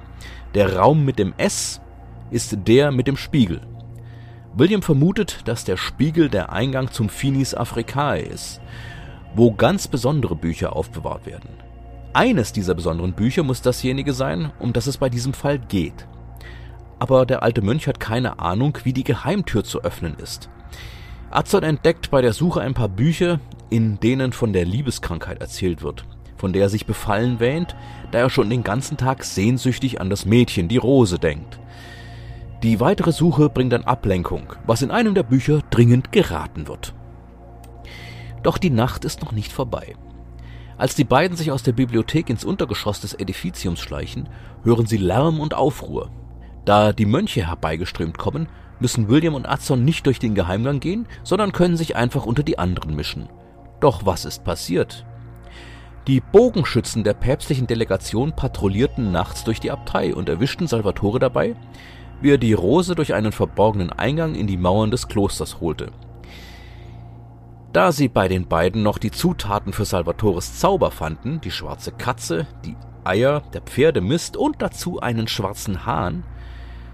Der 0.56 0.78
Raum 0.78 1.04
mit 1.04 1.20
dem 1.20 1.34
S 1.36 1.82
ist 2.32 2.58
der 2.66 2.92
mit 2.92 3.08
dem 3.08 3.18
Spiegel. 3.18 3.62
William 4.54 4.82
vermutet, 4.82 5.40
dass 5.46 5.64
der 5.64 5.78
Spiegel 5.78 6.28
der 6.28 6.52
Eingang 6.52 6.92
zum 6.92 7.08
Finis 7.08 7.56
Africae 7.56 8.20
ist, 8.22 8.60
wo 9.34 9.54
ganz 9.54 9.88
besondere 9.88 10.36
Bücher 10.36 10.76
aufbewahrt 10.76 11.26
werden. 11.26 11.50
Eines 12.14 12.52
dieser 12.52 12.76
besonderen 12.76 13.14
Bücher 13.14 13.44
muss 13.44 13.62
dasjenige 13.62 14.12
sein, 14.12 14.52
um 14.60 14.74
das 14.74 14.88
es 14.88 14.98
bei 14.98 15.08
diesem 15.08 15.34
Fall 15.34 15.58
geht. 15.58 16.06
Aber 17.00 17.26
der 17.26 17.44
alte 17.44 17.62
Mönch 17.62 17.88
hat 17.88 18.02
keine 18.02 18.40
Ahnung, 18.40 18.78
wie 18.84 18.92
die 18.92 19.06
Geheimtür 19.06 19.64
zu 19.64 19.84
öffnen 19.84 20.16
ist. 20.22 20.50
Azon 21.30 21.64
entdeckt 21.64 22.12
bei 22.12 22.22
der 22.22 22.34
Suche 22.34 22.60
ein 22.60 22.74
paar 22.74 22.90
Bücher, 22.90 23.40
in 23.70 24.02
denen 24.02 24.34
von 24.34 24.52
der 24.52 24.66
Liebeskrankheit 24.66 25.40
erzählt 25.40 25.82
wird, 25.82 26.04
von 26.36 26.52
der 26.52 26.64
er 26.64 26.70
sich 26.70 26.86
befallen 26.86 27.40
wähnt, 27.40 27.78
da 28.12 28.20
er 28.20 28.30
schon 28.30 28.50
den 28.50 28.64
ganzen 28.64 28.98
Tag 28.98 29.24
sehnsüchtig 29.24 30.02
an 30.02 30.10
das 30.10 30.26
Mädchen, 30.26 30.68
die 30.68 30.76
Rose, 30.76 31.20
denkt. 31.20 31.61
Die 32.64 32.80
weitere 32.80 33.12
Suche 33.12 33.50
bringt 33.50 33.74
dann 33.74 33.86
Ablenkung, 33.86 34.54
was 34.68 34.84
in 34.84 34.92
einem 34.92 35.16
der 35.16 35.24
Bücher 35.24 35.62
dringend 35.72 36.12
geraten 36.12 36.68
wird. 36.68 36.94
Doch 38.44 38.60
die 38.60 38.70
Nacht 38.70 39.04
ist 39.04 39.22
noch 39.22 39.32
nicht 39.32 39.52
vorbei. 39.52 39.96
Als 40.78 40.94
die 40.94 41.04
beiden 41.04 41.36
sich 41.36 41.52
aus 41.52 41.64
der 41.64 41.74
Bibliothek 41.74 42.30
ins 42.30 42.44
Untergeschoss 42.44 43.02
des 43.02 43.14
Edificiums 43.14 43.80
schleichen, 43.80 44.30
hören 44.64 44.86
sie 44.86 44.98
Lärm 44.98 45.40
und 45.40 45.56
Aufruhr. 45.56 46.12
Da 46.66 46.94
die 46.94 47.06
Mönche 47.06 47.48
herbeigeströmt 47.48 48.20
kommen, 48.20 48.48
müssen 48.80 49.10
William 49.10 49.34
und 49.34 49.48
Adson 49.48 49.84
nicht 49.84 50.06
durch 50.06 50.20
den 50.20 50.36
Geheimgang 50.36 50.80
gehen, 50.80 51.08
sondern 51.24 51.54
können 51.54 51.78
sich 51.78 51.96
einfach 51.96 52.26
unter 52.26 52.44
die 52.44 52.60
anderen 52.60 52.96
mischen. 52.96 53.30
Doch 53.80 54.06
was 54.06 54.26
ist 54.26 54.44
passiert? 54.44 55.06
Die 56.08 56.20
Bogenschützen 56.20 57.04
der 57.04 57.14
päpstlichen 57.14 57.68
Delegation 57.68 58.36
patrouillierten 58.36 59.12
nachts 59.12 59.44
durch 59.44 59.60
die 59.60 59.70
Abtei 59.70 60.16
und 60.16 60.30
erwischten 60.30 60.66
Salvatore 60.66 61.20
dabei, 61.20 61.56
wie 62.22 62.32
er 62.32 62.38
die 62.38 62.54
Rose 62.54 62.96
durch 62.96 63.14
einen 63.14 63.32
verborgenen 63.32 63.92
Eingang 63.92 64.36
in 64.36 64.48
die 64.48 64.58
Mauern 64.58 64.92
des 64.92 65.08
Klosters 65.08 65.60
holte. 65.60 65.92
Da 67.74 67.92
sie 67.92 68.10
bei 68.10 68.28
den 68.28 68.48
beiden 68.48 68.84
noch 68.84 68.98
die 68.98 69.12
Zutaten 69.12 69.72
für 69.74 69.86
Salvatores 69.86 70.60
Zauber 70.60 70.92
fanden, 70.92 71.40
die 71.42 71.52
schwarze 71.52 71.92
Katze, 71.92 72.48
die 72.66 72.76
Eier, 73.04 73.42
der 73.54 73.62
Pferdemist 73.62 74.36
und 74.36 74.62
dazu 74.62 75.00
einen 75.00 75.28
schwarzen 75.28 75.86
Hahn, 75.86 76.24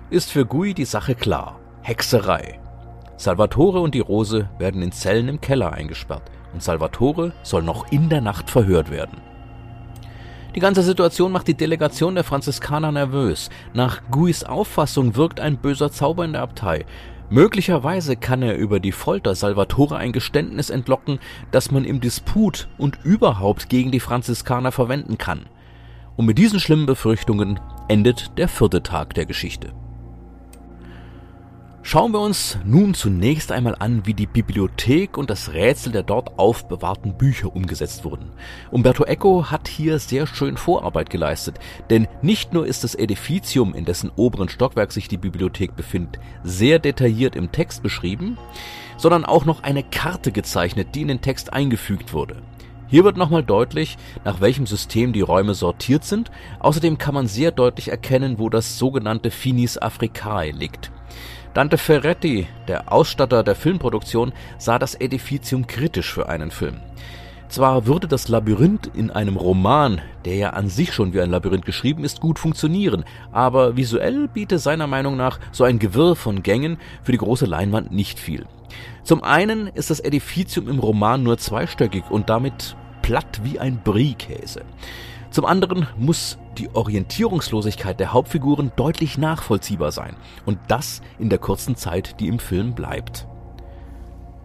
ist 0.10 0.32
für 0.32 0.46
Gui 0.46 0.74
die 0.74 0.86
Sache 0.86 1.16
klar. 1.16 1.60
Hexerei. 1.82 2.60
Salvatore 3.18 3.80
und 3.80 3.96
die 3.96 4.00
Rose 4.00 4.50
werden 4.60 4.82
in 4.82 4.92
Zellen 4.92 5.28
im 5.28 5.42
Keller 5.42 5.74
eingesperrt 5.74 6.30
und 6.54 6.62
Salvatore 6.62 7.34
soll 7.44 7.64
noch 7.64 7.92
in 7.92 8.10
der 8.10 8.22
Nacht 8.22 8.50
verhört 8.50 8.92
werden. 8.92 9.22
Die 10.58 10.62
ganze 10.62 10.82
Situation 10.82 11.32
macht 11.32 11.48
die 11.48 11.54
Delegation 11.54 12.16
der 12.16 12.24
Franziskaner 12.24 12.92
nervös. 12.92 13.52
Nach 13.76 14.02
Guis 14.10 14.44
Auffassung 14.44 15.16
wirkt 15.16 15.40
ein 15.40 15.58
böser 15.58 15.92
Zauber 15.92 16.26
in 16.26 16.34
der 16.34 16.42
Abtei. 16.42 16.84
Möglicherweise 17.30 18.16
kann 18.16 18.42
er 18.42 18.58
über 18.58 18.80
die 18.80 18.92
Folter 18.92 19.36
Salvatore 19.36 19.98
ein 19.98 20.14
Geständnis 20.14 20.72
entlocken, 20.72 21.20
das 21.52 21.70
man 21.70 21.86
im 21.86 22.02
Disput 22.02 22.70
und 22.80 22.98
überhaupt 23.04 23.70
gegen 23.70 23.92
die 23.92 24.00
Franziskaner 24.00 24.72
verwenden 24.72 25.20
kann. 25.20 25.46
Und 26.16 26.26
mit 26.26 26.40
diesen 26.40 26.60
schlimmen 26.60 26.88
Befürchtungen 26.88 27.60
endet 27.88 28.36
der 28.40 28.48
vierte 28.48 28.82
Tag 28.82 29.14
der 29.14 29.28
Geschichte. 29.28 29.74
Schauen 31.90 32.12
wir 32.12 32.20
uns 32.20 32.58
nun 32.66 32.94
zunächst 32.94 33.50
einmal 33.50 33.78
an, 33.80 34.06
wie 34.06 34.14
die 34.14 34.26
Bibliothek 34.28 35.18
und 35.18 35.30
das 35.30 35.54
Rätsel 35.54 35.94
der 35.94 36.04
dort 36.04 36.38
aufbewahrten 36.38 37.18
Bücher 37.18 37.56
umgesetzt 37.56 38.04
wurden. 38.04 38.34
Umberto 38.72 39.06
Eco 39.06 39.50
hat 39.52 39.70
hier 39.70 39.98
sehr 39.98 40.28
schön 40.28 40.58
Vorarbeit 40.58 41.10
geleistet, 41.10 41.60
denn 41.90 42.10
nicht 42.22 42.52
nur 42.52 42.68
ist 42.68 42.84
das 42.84 42.94
Edificium, 42.94 43.74
in 43.74 43.86
dessen 43.86 44.12
oberen 44.18 44.50
Stockwerk 44.50 44.92
sich 44.92 45.08
die 45.08 45.16
Bibliothek 45.16 45.78
befindet, 45.78 46.20
sehr 46.44 46.80
detailliert 46.80 47.38
im 47.38 47.54
Text 47.54 47.84
beschrieben, 47.84 48.38
sondern 48.98 49.24
auch 49.24 49.46
noch 49.46 49.64
eine 49.64 49.84
Karte 49.84 50.34
gezeichnet, 50.34 50.90
die 50.94 51.04
in 51.04 51.08
den 51.08 51.22
Text 51.22 51.54
eingefügt 51.54 52.12
wurde. 52.12 52.42
Hier 52.90 53.06
wird 53.06 53.16
nochmal 53.16 53.44
deutlich, 53.44 53.98
nach 54.26 54.42
welchem 54.42 54.66
System 54.66 55.14
die 55.14 55.22
Räume 55.22 55.54
sortiert 55.54 56.04
sind. 56.04 56.32
Außerdem 56.60 56.98
kann 56.98 57.14
man 57.14 57.28
sehr 57.28 57.52
deutlich 57.52 57.92
erkennen, 57.92 58.40
wo 58.40 58.50
das 58.50 58.78
sogenannte 58.78 59.32
Finis 59.32 59.78
Africae 59.78 60.52
liegt. 60.52 60.92
Dante 61.54 61.78
Ferretti, 61.78 62.48
der 62.68 62.92
Ausstatter 62.92 63.44
der 63.44 63.56
Filmproduktion, 63.56 64.34
sah 64.58 64.80
das 64.80 64.96
Edificium 64.96 65.68
kritisch 65.68 66.14
für 66.14 66.30
einen 66.30 66.52
Film. 66.52 66.78
Zwar 67.50 67.86
würde 67.86 68.08
das 68.08 68.28
Labyrinth 68.28 68.92
in 68.94 69.10
einem 69.10 69.38
Roman, 69.38 70.02
der 70.26 70.36
ja 70.36 70.50
an 70.50 70.68
sich 70.68 70.94
schon 70.94 71.14
wie 71.14 71.22
ein 71.22 71.32
Labyrinth 71.32 71.66
geschrieben 71.66 72.04
ist, 72.04 72.20
gut 72.20 72.40
funktionieren, 72.40 73.06
aber 73.32 73.78
visuell 73.78 74.28
biete 74.28 74.60
seiner 74.60 74.88
Meinung 74.88 75.16
nach 75.16 75.40
so 75.54 75.64
ein 75.64 75.80
Gewirr 75.80 76.18
von 76.18 76.44
Gängen 76.44 76.78
für 77.04 77.14
die 77.14 77.18
große 77.18 77.46
Leinwand 77.46 77.92
nicht 77.92 78.20
viel. 78.20 78.46
Zum 79.04 79.24
einen 79.24 79.68
ist 79.68 79.90
das 79.90 80.02
Edificium 80.02 80.68
im 80.68 80.80
Roman 80.80 81.24
nur 81.24 81.38
zweistöckig 81.38 82.04
und 82.10 82.30
damit 82.30 82.76
platt 83.02 83.40
wie 83.44 83.60
ein 83.60 83.80
Brie-Käse. 83.82 84.64
Zum 85.38 85.46
anderen 85.46 85.86
muss 86.00 86.40
die 86.58 86.74
Orientierungslosigkeit 86.74 88.00
der 88.00 88.12
Hauptfiguren 88.12 88.72
deutlich 88.76 89.20
nachvollziehbar 89.20 89.92
sein. 89.92 90.16
Und 90.48 90.58
das 90.68 91.04
in 91.20 91.30
der 91.30 91.38
kurzen 91.38 91.76
Zeit, 91.76 92.20
die 92.20 92.28
im 92.28 92.40
Film 92.40 92.74
bleibt. 92.74 93.28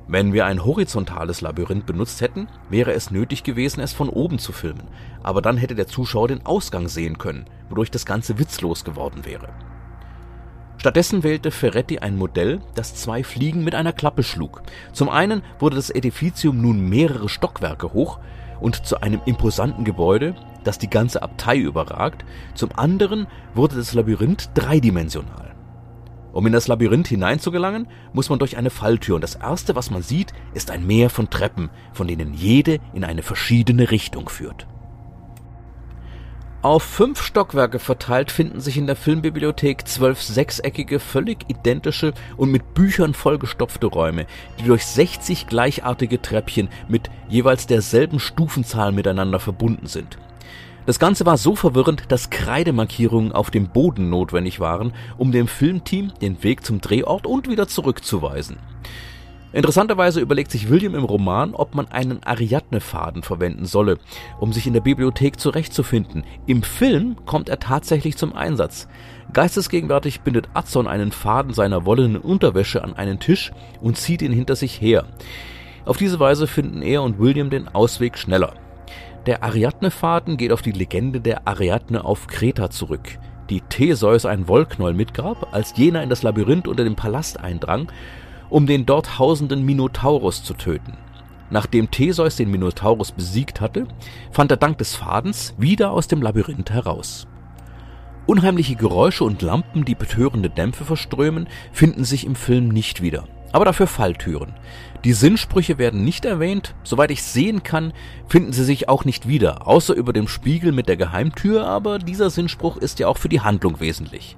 Wenn 0.07 0.35
wir 0.35 0.45
ein 0.45 0.67
horizontales 0.67 1.41
Labyrinth 1.41 1.87
benutzt 1.87 2.21
hätten, 2.21 2.47
wäre 2.69 2.93
es 2.93 3.11
nötig 3.11 3.43
gewesen, 3.43 3.81
es 3.81 3.95
von 3.95 4.11
oben 4.11 4.39
zu 4.39 4.53
filmen. 4.53 4.87
Aber 5.23 5.41
dann 5.41 5.57
hätte 5.57 5.75
der 5.75 5.87
Zuschauer 5.87 6.29
den 6.29 6.45
Ausgang 6.45 6.89
sehen 6.89 7.17
können, 7.17 7.47
wodurch 7.71 7.91
das 7.91 8.05
Ganze 8.05 8.39
witzlos 8.39 8.85
geworden 8.85 9.25
wäre. 9.25 9.49
Stattdessen 10.77 11.23
wählte 11.23 11.53
Ferretti 11.53 12.01
ein 12.01 12.19
Modell, 12.19 12.61
das 12.75 12.97
zwei 12.97 13.25
Fliegen 13.25 13.65
mit 13.65 13.75
einer 13.75 13.95
Klappe 13.95 14.23
schlug. 14.23 14.61
Zum 14.93 15.09
einen 15.09 15.41
wurde 15.59 15.77
das 15.77 15.89
Edificium 15.89 16.61
nun 16.61 16.87
mehrere 16.87 17.31
Stockwerke 17.31 17.95
hoch 17.95 18.19
und 18.61 18.85
zu 18.87 19.01
einem 19.01 19.23
imposanten 19.25 19.85
Gebäude, 19.85 20.35
das 20.65 20.79
die 20.79 20.91
ganze 20.91 21.23
Abtei 21.23 21.57
überragt, 21.59 22.25
zum 22.55 22.71
anderen 22.77 23.27
wurde 23.55 23.77
das 23.77 23.95
Labyrinth 23.95 24.51
dreidimensional. 24.55 25.55
Um 26.33 26.47
in 26.47 26.53
das 26.53 26.67
Labyrinth 26.67 27.09
hineinzugelangen, 27.09 27.89
muss 28.13 28.31
man 28.31 28.39
durch 28.39 28.57
eine 28.57 28.71
Falltür 28.71 29.17
und 29.17 29.21
das 29.21 29.35
erste, 29.35 29.77
was 29.77 29.91
man 29.91 30.03
sieht, 30.03 30.33
ist 30.55 30.71
ein 30.71 30.87
Meer 30.87 31.11
von 31.11 31.29
Treppen, 31.29 31.71
von 31.93 32.09
denen 32.09 32.33
jede 32.33 32.79
in 32.95 33.05
eine 33.05 33.23
verschiedene 33.23 33.91
Richtung 33.91 34.29
führt. 34.29 34.67
Auf 36.63 36.85
fünf 36.85 37.21
Stockwerke 37.21 37.81
verteilt 37.81 38.31
finden 38.31 38.61
sich 38.61 38.77
in 38.77 38.87
der 38.87 38.95
Filmbibliothek 38.95 39.89
zwölf 39.89 40.23
sechseckige, 40.23 41.01
völlig 41.01 41.39
identische 41.49 42.15
und 42.37 42.53
mit 42.53 42.73
Büchern 42.73 43.15
vollgestopfte 43.15 43.87
Räume, 43.89 44.27
die 44.61 44.67
durch 44.67 44.87
60 44.87 45.49
gleichartige 45.49 46.23
Treppchen 46.23 46.69
mit 46.87 47.11
jeweils 47.29 47.67
derselben 47.67 48.21
Stufenzahl 48.21 48.93
miteinander 48.93 49.41
verbunden 49.41 49.89
sind. 49.89 50.19
Das 50.87 51.01
Ganze 51.01 51.27
war 51.27 51.37
so 51.37 51.57
verwirrend, 51.57 52.05
dass 52.09 52.31
Kreidemarkierungen 52.31 53.33
auf 53.33 53.51
dem 53.51 53.69
Boden 53.69 54.09
notwendig 54.09 54.61
waren, 54.61 54.93
um 55.19 55.33
dem 55.33 55.49
Filmteam 55.49 56.13
den 56.21 56.45
Weg 56.45 56.65
zum 56.65 56.81
Drehort 56.81 57.27
und 57.27 57.49
wieder 57.49 57.67
zurückzuweisen. 57.67 58.59
Interessanterweise 59.53 60.21
überlegt 60.21 60.51
sich 60.51 60.71
William 60.71 60.95
im 60.95 61.05
Roman, 61.05 61.55
ob 61.55 61.75
man 61.75 61.89
einen 61.89 62.23
Ariadne-Faden 62.23 63.23
verwenden 63.23 63.67
solle, 63.67 63.99
um 64.41 64.53
sich 64.53 64.67
in 64.67 64.73
der 64.73 64.81
Bibliothek 64.81 65.39
zurechtzufinden. 65.39 66.25
Im 66.47 66.63
Film 66.63 67.17
kommt 67.27 67.51
er 67.51 67.59
tatsächlich 67.59 68.17
zum 68.17 68.35
Einsatz. 68.35 68.89
Geistesgegenwärtig 69.33 70.23
bindet 70.23 70.49
Adson 70.55 70.87
einen 70.87 71.13
Faden 71.13 71.53
seiner 71.53 71.85
wollenen 71.85 72.17
Unterwäsche 72.17 72.83
an 72.83 72.95
einen 72.95 73.21
Tisch 73.21 73.53
und 73.81 73.99
zieht 73.99 74.23
ihn 74.23 74.33
hinter 74.33 74.57
sich 74.57 74.81
her. 74.81 75.05
Auf 75.85 75.99
diese 75.99 76.19
Weise 76.19 76.47
finden 76.47 76.81
er 76.81 77.03
und 77.03 77.19
William 77.19 77.51
den 77.51 77.69
Ausweg 77.69 78.17
schneller. 78.17 78.55
Der 79.27 79.43
Ariadne-Faden 79.45 80.37
geht 80.37 80.53
auf 80.53 80.63
die 80.63 80.73
Legende 80.73 81.21
der 81.21 81.47
Ariadne 81.47 82.05
auf 82.05 82.27
Kreta 82.27 82.71
zurück 82.71 83.19
die 83.51 83.61
Theseus 83.61 84.25
ein 84.25 84.49
Wollknäuel 84.49 84.95
mitgab, 84.95 85.49
als 85.53 85.77
jener 85.77 86.03
in 86.03 86.09
das 86.09 86.23
Labyrinth 86.23 86.67
unter 86.67 86.85
dem 86.85 86.97
Palast 86.97 87.39
eindrang 87.39 87.93
um 88.53 88.67
den 88.67 88.85
dort 88.85 89.19
hausenden 89.19 89.65
Minotaurus 89.65 90.45
zu 90.45 90.53
töten. 90.53 90.99
Nachdem 91.49 91.91
Theseus 91.91 92.37
den 92.37 92.51
Minotaurus 92.51 93.13
besiegt 93.13 93.61
hatte, 93.61 93.87
fand 94.31 94.51
er 94.51 94.59
dank 94.59 94.79
des 94.79 94.95
Fadens 94.95 95.55
wieder 95.57 95.91
aus 95.91 96.07
dem 96.07 96.23
Labyrinth 96.23 96.71
heraus. 96.71 97.27
Unheimliche 98.27 98.77
Geräusche 98.77 99.25
und 99.25 99.43
Lampen, 99.43 99.85
die 99.85 99.95
betörende 99.95 100.51
Dämpfe 100.51 100.85
verströmen, 100.85 101.49
finden 101.73 102.05
sich 102.05 102.25
im 102.25 102.35
Film 102.35 102.69
nicht 102.69 103.03
wieder, 103.03 103.25
aber 103.53 103.65
dafür 103.65 103.87
Falltüren. 103.87 104.53
Die 105.05 105.15
Sinnsprüche 105.15 105.79
werden 105.79 106.05
nicht 106.05 106.25
erwähnt, 106.25 106.75
soweit 106.85 107.11
ich 107.11 107.23
sehen 107.23 107.63
kann, 107.63 107.93
finden 108.29 108.53
sie 108.53 108.65
sich 108.65 108.89
auch 108.89 109.05
nicht 109.05 109.27
wieder, 109.27 109.67
außer 109.67 109.95
über 109.95 110.13
dem 110.13 110.29
Spiegel 110.29 110.73
mit 110.73 110.89
der 110.89 110.97
Geheimtür, 110.97 111.67
aber 111.67 111.99
dieser 111.99 112.31
Sinnspruch 112.31 112.77
ist 112.77 112.99
ja 112.99 113.09
auch 113.09 113.19
für 113.19 113.29
die 113.29 113.41
Handlung 113.41 113.81
wesentlich. 113.81 114.37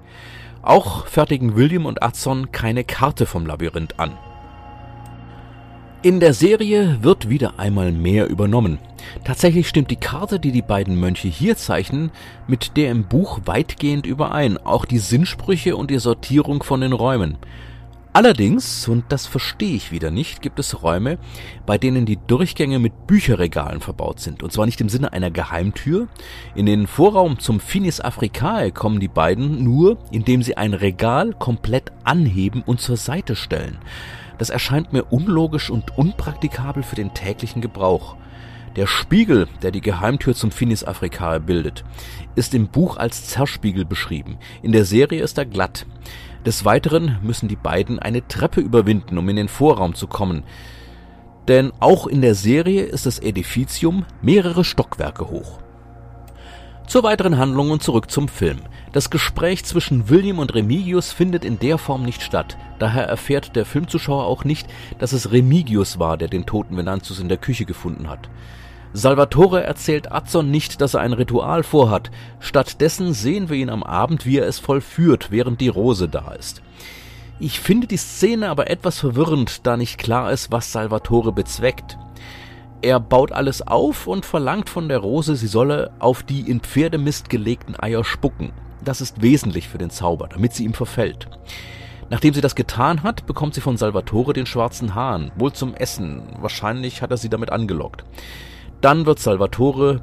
Auch 0.64 1.06
fertigen 1.06 1.56
William 1.56 1.85
und 1.85 2.02
Adson 2.02 2.50
keine 2.50 2.85
Karte 2.85 3.26
vom 3.26 3.44
Labyrinth 3.44 4.00
an. 4.00 4.12
In 6.00 6.21
der 6.21 6.33
Serie 6.33 6.99
wird 7.02 7.28
wieder 7.28 7.59
einmal 7.59 7.92
mehr 7.92 8.28
übernommen. 8.28 8.78
Tatsächlich 9.25 9.68
stimmt 9.68 9.90
die 9.90 9.97
Karte, 9.97 10.40
die 10.40 10.52
die 10.52 10.62
beiden 10.62 10.99
Mönche 10.99 11.28
hier 11.28 11.56
zeichnen, 11.56 12.11
mit 12.47 12.78
der 12.78 12.90
im 12.90 13.04
Buch 13.04 13.40
weitgehend 13.44 14.06
überein, 14.06 14.56
auch 14.56 14.87
die 14.87 14.99
Sinnsprüche 14.99 15.76
und 15.76 15.90
die 15.90 15.99
Sortierung 15.99 16.62
von 16.62 16.80
den 16.80 16.94
Räumen. 16.94 17.37
Allerdings, 18.16 18.87
und 18.87 19.06
das 19.09 19.26
verstehe 19.26 19.75
ich 19.75 19.90
wieder 19.90 20.12
nicht, 20.12 20.40
gibt 20.40 20.61
es 20.61 20.85
Räume, 20.85 21.18
bei 21.66 21.78
denen 21.78 22.06
die 22.06 22.16
Durchgänge 22.28 22.78
mit 22.78 23.09
Bücherregalen 23.09 23.80
verbaut 23.80 24.21
sind. 24.21 24.44
Und 24.44 24.52
zwar 24.52 24.66
nicht 24.66 24.80
im 24.80 24.88
Sinne 24.88 25.12
einer 25.12 25.33
Geheimtür. 25.33 26.06
In 26.54 26.66
den 26.66 26.87
Vorraum 26.87 27.40
zum 27.40 27.59
Finis 27.59 28.00
Africae 28.00 28.71
kommen 28.71 29.00
die 29.00 29.09
beiden 29.09 29.64
nur, 29.64 29.99
indem 30.12 30.44
sie 30.44 30.56
ein 30.56 30.75
Regal 30.75 31.33
komplett 31.33 31.90
anheben 32.04 32.62
und 32.64 32.80
zur 32.80 32.97
Seite 32.97 33.35
stellen. 33.35 33.78
Das 34.38 34.49
erscheint 34.49 34.92
mir 34.92 35.06
unlogisch 35.12 35.68
und 35.68 35.99
unpraktikabel 35.99 36.85
für 36.85 36.94
den 36.94 37.14
täglichen 37.14 37.62
Gebrauch. 37.62 38.14
Der 38.76 38.87
Spiegel, 38.87 39.49
der 39.62 39.73
die 39.73 39.80
Geheimtür 39.80 40.37
zum 40.37 40.52
Finis 40.52 40.85
Africae 40.85 41.40
bildet, 41.40 41.85
ist 42.37 42.54
im 42.54 42.68
Buch 42.68 42.97
als 42.97 43.26
Zerspiegel 43.26 43.85
beschrieben. 43.85 44.38
In 44.62 44.71
der 44.71 44.85
Serie 44.85 45.23
ist 45.23 45.37
er 45.37 45.47
glatt. 45.47 45.85
Des 46.46 46.66
Weiteren 46.66 47.18
müssen 47.22 47.48
die 47.48 47.56
beiden 47.56 47.98
eine 47.98 48.26
Treppe 48.28 48.60
überwinden, 48.60 49.16
um 49.16 49.28
in 49.28 49.36
den 49.36 49.48
Vorraum 49.48 49.94
zu 49.94 50.06
kommen. 50.06 50.42
Denn 51.48 51.72
auch 51.80 52.06
in 52.06 52.20
der 52.20 52.34
Serie 52.34 52.82
ist 52.82 53.06
das 53.06 53.18
Edificium 53.18 54.04
mehrere 54.20 54.64
Stockwerke 54.64 55.30
hoch. 55.30 55.58
Zur 56.86 57.02
weiteren 57.02 57.38
Handlung 57.38 57.70
und 57.70 57.82
zurück 57.82 58.10
zum 58.10 58.28
Film. 58.28 58.58
Das 58.92 59.08
Gespräch 59.08 59.64
zwischen 59.64 60.10
William 60.10 60.38
und 60.38 60.54
Remigius 60.54 61.12
findet 61.12 61.44
in 61.44 61.58
der 61.58 61.78
Form 61.78 62.02
nicht 62.02 62.22
statt. 62.22 62.58
Daher 62.78 63.04
erfährt 63.04 63.56
der 63.56 63.64
Filmzuschauer 63.64 64.26
auch 64.26 64.44
nicht, 64.44 64.68
dass 64.98 65.12
es 65.12 65.32
Remigius 65.32 65.98
war, 65.98 66.18
der 66.18 66.28
den 66.28 66.44
toten 66.44 66.76
Venantius 66.76 67.20
in 67.20 67.28
der 67.30 67.38
Küche 67.38 67.64
gefunden 67.64 68.08
hat. 68.08 68.28
Salvatore 68.96 69.64
erzählt 69.64 70.12
Azzon 70.12 70.52
nicht, 70.52 70.80
dass 70.80 70.94
er 70.94 71.00
ein 71.00 71.12
Ritual 71.12 71.64
vorhat. 71.64 72.12
Stattdessen 72.38 73.12
sehen 73.12 73.48
wir 73.48 73.56
ihn 73.56 73.68
am 73.68 73.82
Abend, 73.82 74.24
wie 74.24 74.38
er 74.38 74.46
es 74.46 74.60
vollführt, 74.60 75.32
während 75.32 75.60
die 75.60 75.68
Rose 75.68 76.08
da 76.08 76.30
ist. 76.30 76.62
Ich 77.40 77.58
finde 77.58 77.88
die 77.88 77.96
Szene 77.96 78.48
aber 78.48 78.70
etwas 78.70 79.00
verwirrend, 79.00 79.66
da 79.66 79.76
nicht 79.76 79.98
klar 79.98 80.30
ist, 80.30 80.52
was 80.52 80.70
Salvatore 80.70 81.32
bezweckt. 81.32 81.98
Er 82.82 83.00
baut 83.00 83.32
alles 83.32 83.66
auf 83.66 84.06
und 84.06 84.24
verlangt 84.24 84.70
von 84.70 84.88
der 84.88 84.98
Rose, 84.98 85.34
sie 85.34 85.48
solle 85.48 85.90
auf 85.98 86.22
die 86.22 86.48
in 86.48 86.60
Pferdemist 86.60 87.28
gelegten 87.28 87.74
Eier 87.76 88.04
spucken. 88.04 88.52
Das 88.84 89.00
ist 89.00 89.20
wesentlich 89.20 89.66
für 89.66 89.78
den 89.78 89.90
Zauber, 89.90 90.28
damit 90.28 90.52
sie 90.52 90.62
ihm 90.62 90.74
verfällt. 90.74 91.26
Nachdem 92.10 92.32
sie 92.32 92.42
das 92.42 92.54
getan 92.54 93.02
hat, 93.02 93.26
bekommt 93.26 93.54
sie 93.54 93.60
von 93.60 93.76
Salvatore 93.76 94.34
den 94.34 94.46
schwarzen 94.46 94.94
Hahn, 94.94 95.32
wohl 95.34 95.52
zum 95.52 95.74
Essen. 95.74 96.22
Wahrscheinlich 96.40 97.02
hat 97.02 97.10
er 97.10 97.16
sie 97.16 97.28
damit 97.28 97.50
angelockt. 97.50 98.04
Dann 98.84 99.06
wird 99.06 99.18
Salvatore, 99.18 100.02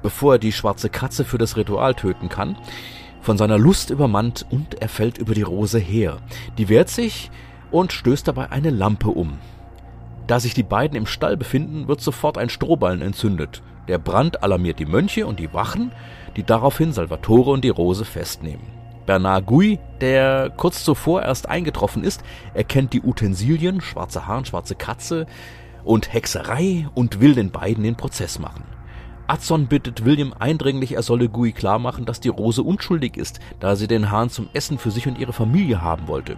bevor 0.00 0.36
er 0.36 0.38
die 0.38 0.52
schwarze 0.52 0.88
Katze 0.88 1.26
für 1.26 1.36
das 1.36 1.58
Ritual 1.58 1.94
töten 1.94 2.30
kann, 2.30 2.56
von 3.20 3.36
seiner 3.36 3.58
Lust 3.58 3.90
übermannt 3.90 4.46
und 4.48 4.80
er 4.80 4.88
fällt 4.88 5.18
über 5.18 5.34
die 5.34 5.42
Rose 5.42 5.78
her. 5.78 6.16
Die 6.56 6.70
wehrt 6.70 6.88
sich 6.88 7.30
und 7.70 7.92
stößt 7.92 8.26
dabei 8.26 8.50
eine 8.50 8.70
Lampe 8.70 9.10
um. 9.10 9.36
Da 10.28 10.40
sich 10.40 10.54
die 10.54 10.62
beiden 10.62 10.96
im 10.96 11.04
Stall 11.04 11.36
befinden, 11.36 11.88
wird 11.88 12.00
sofort 12.00 12.38
ein 12.38 12.48
Strohballen 12.48 13.02
entzündet. 13.02 13.60
Der 13.86 13.98
Brand 13.98 14.42
alarmiert 14.42 14.78
die 14.78 14.86
Mönche 14.86 15.26
und 15.26 15.38
die 15.38 15.52
Wachen, 15.52 15.92
die 16.34 16.42
daraufhin 16.42 16.94
Salvatore 16.94 17.50
und 17.50 17.62
die 17.64 17.68
Rose 17.68 18.06
festnehmen. 18.06 18.64
Bernard 19.04 19.44
Gui, 19.44 19.78
der 20.00 20.48
kurz 20.48 20.84
zuvor 20.84 21.22
erst 21.22 21.50
eingetroffen 21.50 22.02
ist, 22.02 22.22
erkennt 22.54 22.94
die 22.94 23.02
Utensilien, 23.02 23.82
schwarze 23.82 24.26
Hahn, 24.26 24.46
schwarze 24.46 24.74
Katze, 24.74 25.26
und 25.84 26.12
Hexerei 26.12 26.88
und 26.94 27.20
will 27.20 27.34
den 27.34 27.50
beiden 27.50 27.84
den 27.84 27.96
Prozess 27.96 28.38
machen. 28.38 28.64
Adson 29.26 29.66
bittet 29.66 30.04
William 30.04 30.34
eindringlich, 30.38 30.94
er 30.94 31.02
solle 31.02 31.28
Gui 31.28 31.52
klarmachen, 31.52 32.04
dass 32.04 32.20
die 32.20 32.28
Rose 32.28 32.62
unschuldig 32.62 33.16
ist, 33.16 33.40
da 33.60 33.76
sie 33.76 33.86
den 33.86 34.10
Hahn 34.10 34.30
zum 34.30 34.48
Essen 34.52 34.78
für 34.78 34.90
sich 34.90 35.06
und 35.06 35.18
ihre 35.18 35.32
Familie 35.32 35.80
haben 35.80 36.08
wollte. 36.08 36.36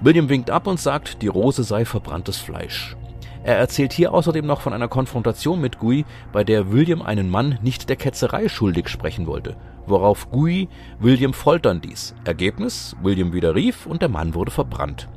William 0.00 0.28
winkt 0.28 0.50
ab 0.50 0.66
und 0.66 0.80
sagt, 0.80 1.22
die 1.22 1.28
Rose 1.28 1.62
sei 1.62 1.84
verbranntes 1.84 2.38
Fleisch. 2.38 2.96
Er 3.42 3.56
erzählt 3.56 3.94
hier 3.94 4.12
außerdem 4.12 4.44
noch 4.44 4.60
von 4.60 4.74
einer 4.74 4.88
Konfrontation 4.88 5.60
mit 5.60 5.78
Gui, 5.78 6.04
bei 6.30 6.44
der 6.44 6.72
William 6.72 7.00
einen 7.00 7.30
Mann 7.30 7.58
nicht 7.62 7.88
der 7.88 7.96
Ketzerei 7.96 8.48
schuldig 8.48 8.88
sprechen 8.88 9.26
wollte, 9.26 9.56
worauf 9.86 10.30
Gui 10.30 10.68
William 10.98 11.32
foltern 11.32 11.80
ließ. 11.82 12.14
Ergebnis, 12.24 12.94
William 13.02 13.32
widerrief 13.32 13.86
und 13.86 14.02
der 14.02 14.10
Mann 14.10 14.34
wurde 14.34 14.50
verbrannt. 14.50 15.08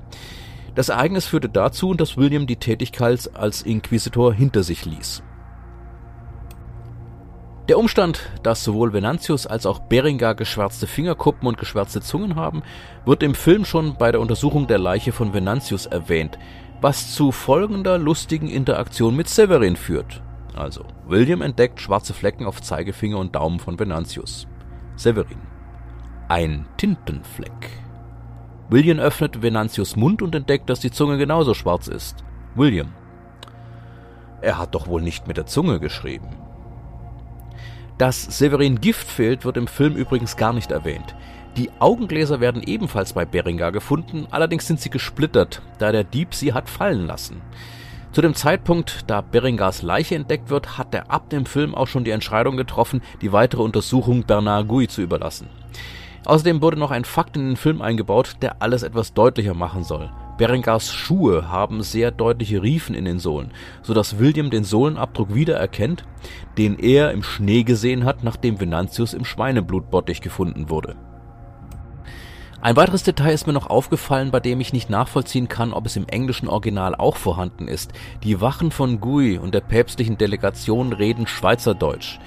Das 0.75 0.89
Ereignis 0.89 1.25
führte 1.25 1.49
dazu, 1.49 1.93
dass 1.93 2.17
William 2.17 2.47
die 2.47 2.55
Tätigkeit 2.55 3.29
als 3.35 3.61
Inquisitor 3.61 4.33
hinter 4.33 4.63
sich 4.63 4.85
ließ. 4.85 5.23
Der 7.69 7.79
Umstand, 7.79 8.29
dass 8.41 8.63
sowohl 8.63 8.91
Venantius 8.91 9.47
als 9.47 9.65
auch 9.65 9.79
Berengar 9.79 10.35
geschwärzte 10.35 10.85
Fingerkuppen 10.85 11.47
und 11.47 11.57
geschwärzte 11.57 12.01
Zungen 12.01 12.35
haben, 12.35 12.61
wird 13.05 13.23
im 13.23 13.35
Film 13.35 13.63
schon 13.63 13.95
bei 13.97 14.11
der 14.11 14.19
Untersuchung 14.19 14.67
der 14.67 14.79
Leiche 14.79 15.13
von 15.13 15.33
Venantius 15.33 15.85
erwähnt, 15.85 16.37
was 16.81 17.15
zu 17.15 17.31
folgender 17.31 17.97
lustigen 17.97 18.49
Interaktion 18.49 19.15
mit 19.15 19.29
Severin 19.29 19.77
führt. 19.77 20.21
Also, 20.55 20.83
William 21.07 21.41
entdeckt 21.41 21.79
schwarze 21.79 22.13
Flecken 22.13 22.45
auf 22.45 22.61
Zeigefinger 22.61 23.17
und 23.17 23.35
Daumen 23.35 23.59
von 23.59 23.79
Venantius. 23.79 24.45
Severin. 24.97 25.39
Ein 26.27 26.65
Tintenfleck. 26.77 27.82
William 28.69 28.99
öffnet 28.99 29.41
Venantius 29.41 29.95
Mund 29.95 30.21
und 30.21 30.33
entdeckt, 30.33 30.69
dass 30.69 30.79
die 30.79 30.91
Zunge 30.91 31.17
genauso 31.17 31.53
schwarz 31.53 31.87
ist. 31.87 32.23
William. 32.55 32.93
Er 34.41 34.57
hat 34.57 34.75
doch 34.75 34.87
wohl 34.87 35.01
nicht 35.01 35.27
mit 35.27 35.37
der 35.37 35.45
Zunge 35.45 35.79
geschrieben. 35.79 36.29
Dass 37.97 38.23
Severin 38.37 38.81
Gift 38.81 39.07
fehlt, 39.07 39.45
wird 39.45 39.57
im 39.57 39.67
Film 39.67 39.95
übrigens 39.95 40.35
gar 40.35 40.53
nicht 40.53 40.71
erwähnt. 40.71 41.15
Die 41.57 41.69
Augengläser 41.79 42.39
werden 42.39 42.63
ebenfalls 42.63 43.13
bei 43.13 43.25
Berengar 43.25 43.71
gefunden, 43.71 44.27
allerdings 44.31 44.65
sind 44.65 44.79
sie 44.79 44.89
gesplittert, 44.89 45.61
da 45.77 45.91
der 45.91 46.03
Dieb 46.03 46.33
sie 46.33 46.53
hat 46.53 46.69
fallen 46.69 47.05
lassen. 47.05 47.41
Zu 48.11 48.21
dem 48.21 48.33
Zeitpunkt, 48.33 49.05
da 49.07 49.21
Berengars 49.21 49.81
Leiche 49.81 50.15
entdeckt 50.15 50.49
wird, 50.49 50.77
hat 50.77 50.93
der 50.93 51.11
Abt 51.11 51.33
im 51.33 51.45
Film 51.45 51.73
auch 51.73 51.87
schon 51.87 52.03
die 52.03 52.11
Entscheidung 52.11 52.57
getroffen, 52.57 53.01
die 53.21 53.31
weitere 53.31 53.61
Untersuchung 53.61 54.23
Bernard 54.23 54.67
Gui 54.67 54.87
zu 54.87 55.01
überlassen. 55.01 55.47
Außerdem 56.25 56.61
wurde 56.61 56.77
noch 56.77 56.91
ein 56.91 57.05
Fakt 57.05 57.35
in 57.35 57.45
den 57.45 57.57
Film 57.57 57.81
eingebaut, 57.81 58.37
der 58.41 58.61
alles 58.61 58.83
etwas 58.83 59.13
deutlicher 59.13 59.53
machen 59.53 59.83
soll. 59.83 60.09
Berengars 60.37 60.91
Schuhe 60.91 61.49
haben 61.49 61.83
sehr 61.83 62.09
deutliche 62.09 62.63
Riefen 62.63 62.95
in 62.95 63.05
den 63.05 63.19
Sohlen, 63.19 63.51
so 63.83 63.93
dass 63.93 64.17
William 64.17 64.49
den 64.49 64.63
Sohlenabdruck 64.63 65.35
wiedererkennt, 65.35 66.05
den 66.57 66.79
er 66.79 67.11
im 67.11 67.23
Schnee 67.23 67.63
gesehen 67.63 68.03
hat, 68.05 68.23
nachdem 68.23 68.59
Venantius 68.59 69.13
im 69.13 69.25
Schweineblutbottich 69.25 70.21
gefunden 70.21 70.69
wurde. 70.69 70.95
Ein 72.61 72.77
weiteres 72.77 73.03
Detail 73.03 73.33
ist 73.33 73.45
mir 73.45 73.51
noch 73.51 73.67
aufgefallen, 73.67 74.31
bei 74.31 74.39
dem 74.39 74.61
ich 74.61 74.71
nicht 74.71 74.89
nachvollziehen 74.89 75.49
kann, 75.49 75.73
ob 75.73 75.85
es 75.85 75.97
im 75.97 76.07
englischen 76.07 76.47
Original 76.47 76.95
auch 76.95 77.17
vorhanden 77.17 77.67
ist. 77.67 77.91
Die 78.23 78.39
Wachen 78.39 78.71
von 78.71 79.01
Gui 79.01 79.37
und 79.37 79.53
der 79.53 79.59
päpstlichen 79.59 80.17
Delegation 80.17 80.93
reden 80.93 81.27
Schweizerdeutsch. 81.27 82.19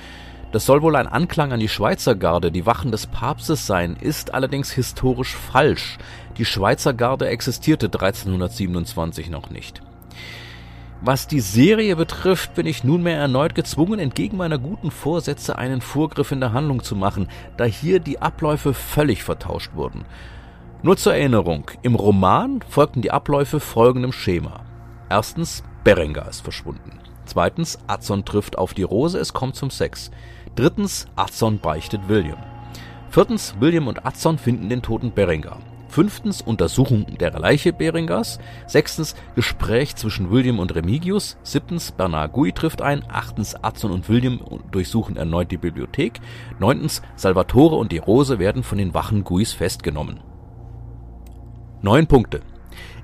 Das 0.56 0.64
soll 0.64 0.80
wohl 0.80 0.96
ein 0.96 1.06
Anklang 1.06 1.52
an 1.52 1.60
die 1.60 1.68
Schweizer 1.68 2.14
Garde, 2.14 2.50
die 2.50 2.64
Wachen 2.64 2.90
des 2.90 3.06
Papstes 3.06 3.66
sein, 3.66 3.94
ist 3.94 4.32
allerdings 4.32 4.70
historisch 4.70 5.36
falsch. 5.36 5.98
Die 6.38 6.46
Schweizer 6.46 6.94
Garde 6.94 7.28
existierte 7.28 7.88
1327 7.88 9.28
noch 9.28 9.50
nicht. 9.50 9.82
Was 11.02 11.26
die 11.26 11.40
Serie 11.40 11.94
betrifft, 11.94 12.54
bin 12.54 12.64
ich 12.64 12.84
nunmehr 12.84 13.18
erneut 13.18 13.54
gezwungen, 13.54 13.98
entgegen 13.98 14.38
meiner 14.38 14.56
guten 14.56 14.90
Vorsätze 14.90 15.58
einen 15.58 15.82
Vorgriff 15.82 16.32
in 16.32 16.40
der 16.40 16.54
Handlung 16.54 16.82
zu 16.82 16.96
machen, 16.96 17.28
da 17.58 17.64
hier 17.64 18.00
die 18.00 18.22
Abläufe 18.22 18.72
völlig 18.72 19.24
vertauscht 19.24 19.74
wurden. 19.74 20.06
Nur 20.82 20.96
zur 20.96 21.12
Erinnerung, 21.12 21.70
im 21.82 21.96
Roman 21.96 22.60
folgten 22.66 23.02
die 23.02 23.10
Abläufe 23.10 23.60
folgendem 23.60 24.12
Schema. 24.12 24.64
Erstens, 25.10 25.62
Berengar 25.84 26.30
ist 26.30 26.40
verschwunden. 26.40 26.98
Zweitens, 27.26 27.78
Adson 27.88 28.24
trifft 28.24 28.56
auf 28.56 28.72
die 28.72 28.84
Rose, 28.84 29.18
es 29.18 29.34
kommt 29.34 29.56
zum 29.56 29.68
Sex. 29.68 30.10
Drittens, 30.56 31.06
Adson 31.16 31.58
beichtet 31.58 32.08
William. 32.08 32.38
Viertens, 33.10 33.54
William 33.60 33.88
und 33.88 34.06
Adson 34.06 34.38
finden 34.38 34.70
den 34.70 34.80
toten 34.80 35.12
Berengar. 35.12 35.58
Fünftens, 35.88 36.40
Untersuchung 36.40 37.18
der 37.18 37.38
Leiche 37.38 37.74
Berengars. 37.74 38.38
Sechstens, 38.66 39.14
Gespräch 39.34 39.96
zwischen 39.96 40.30
William 40.30 40.58
und 40.58 40.74
Remigius. 40.74 41.36
Siebtens, 41.42 41.92
Bernard 41.92 42.32
Gui 42.32 42.52
trifft 42.52 42.80
ein. 42.80 43.04
Achtens, 43.06 43.54
Adson 43.54 43.90
und 43.90 44.08
William 44.08 44.40
durchsuchen 44.70 45.16
erneut 45.16 45.50
die 45.50 45.58
Bibliothek. 45.58 46.20
Neuntens, 46.58 47.02
Salvatore 47.16 47.76
und 47.76 47.92
die 47.92 47.98
Rose 47.98 48.38
werden 48.38 48.62
von 48.62 48.78
den 48.78 48.94
Wachen 48.94 49.24
Guis 49.24 49.52
festgenommen. 49.52 50.20
Neun 51.82 52.06
Punkte. 52.06 52.40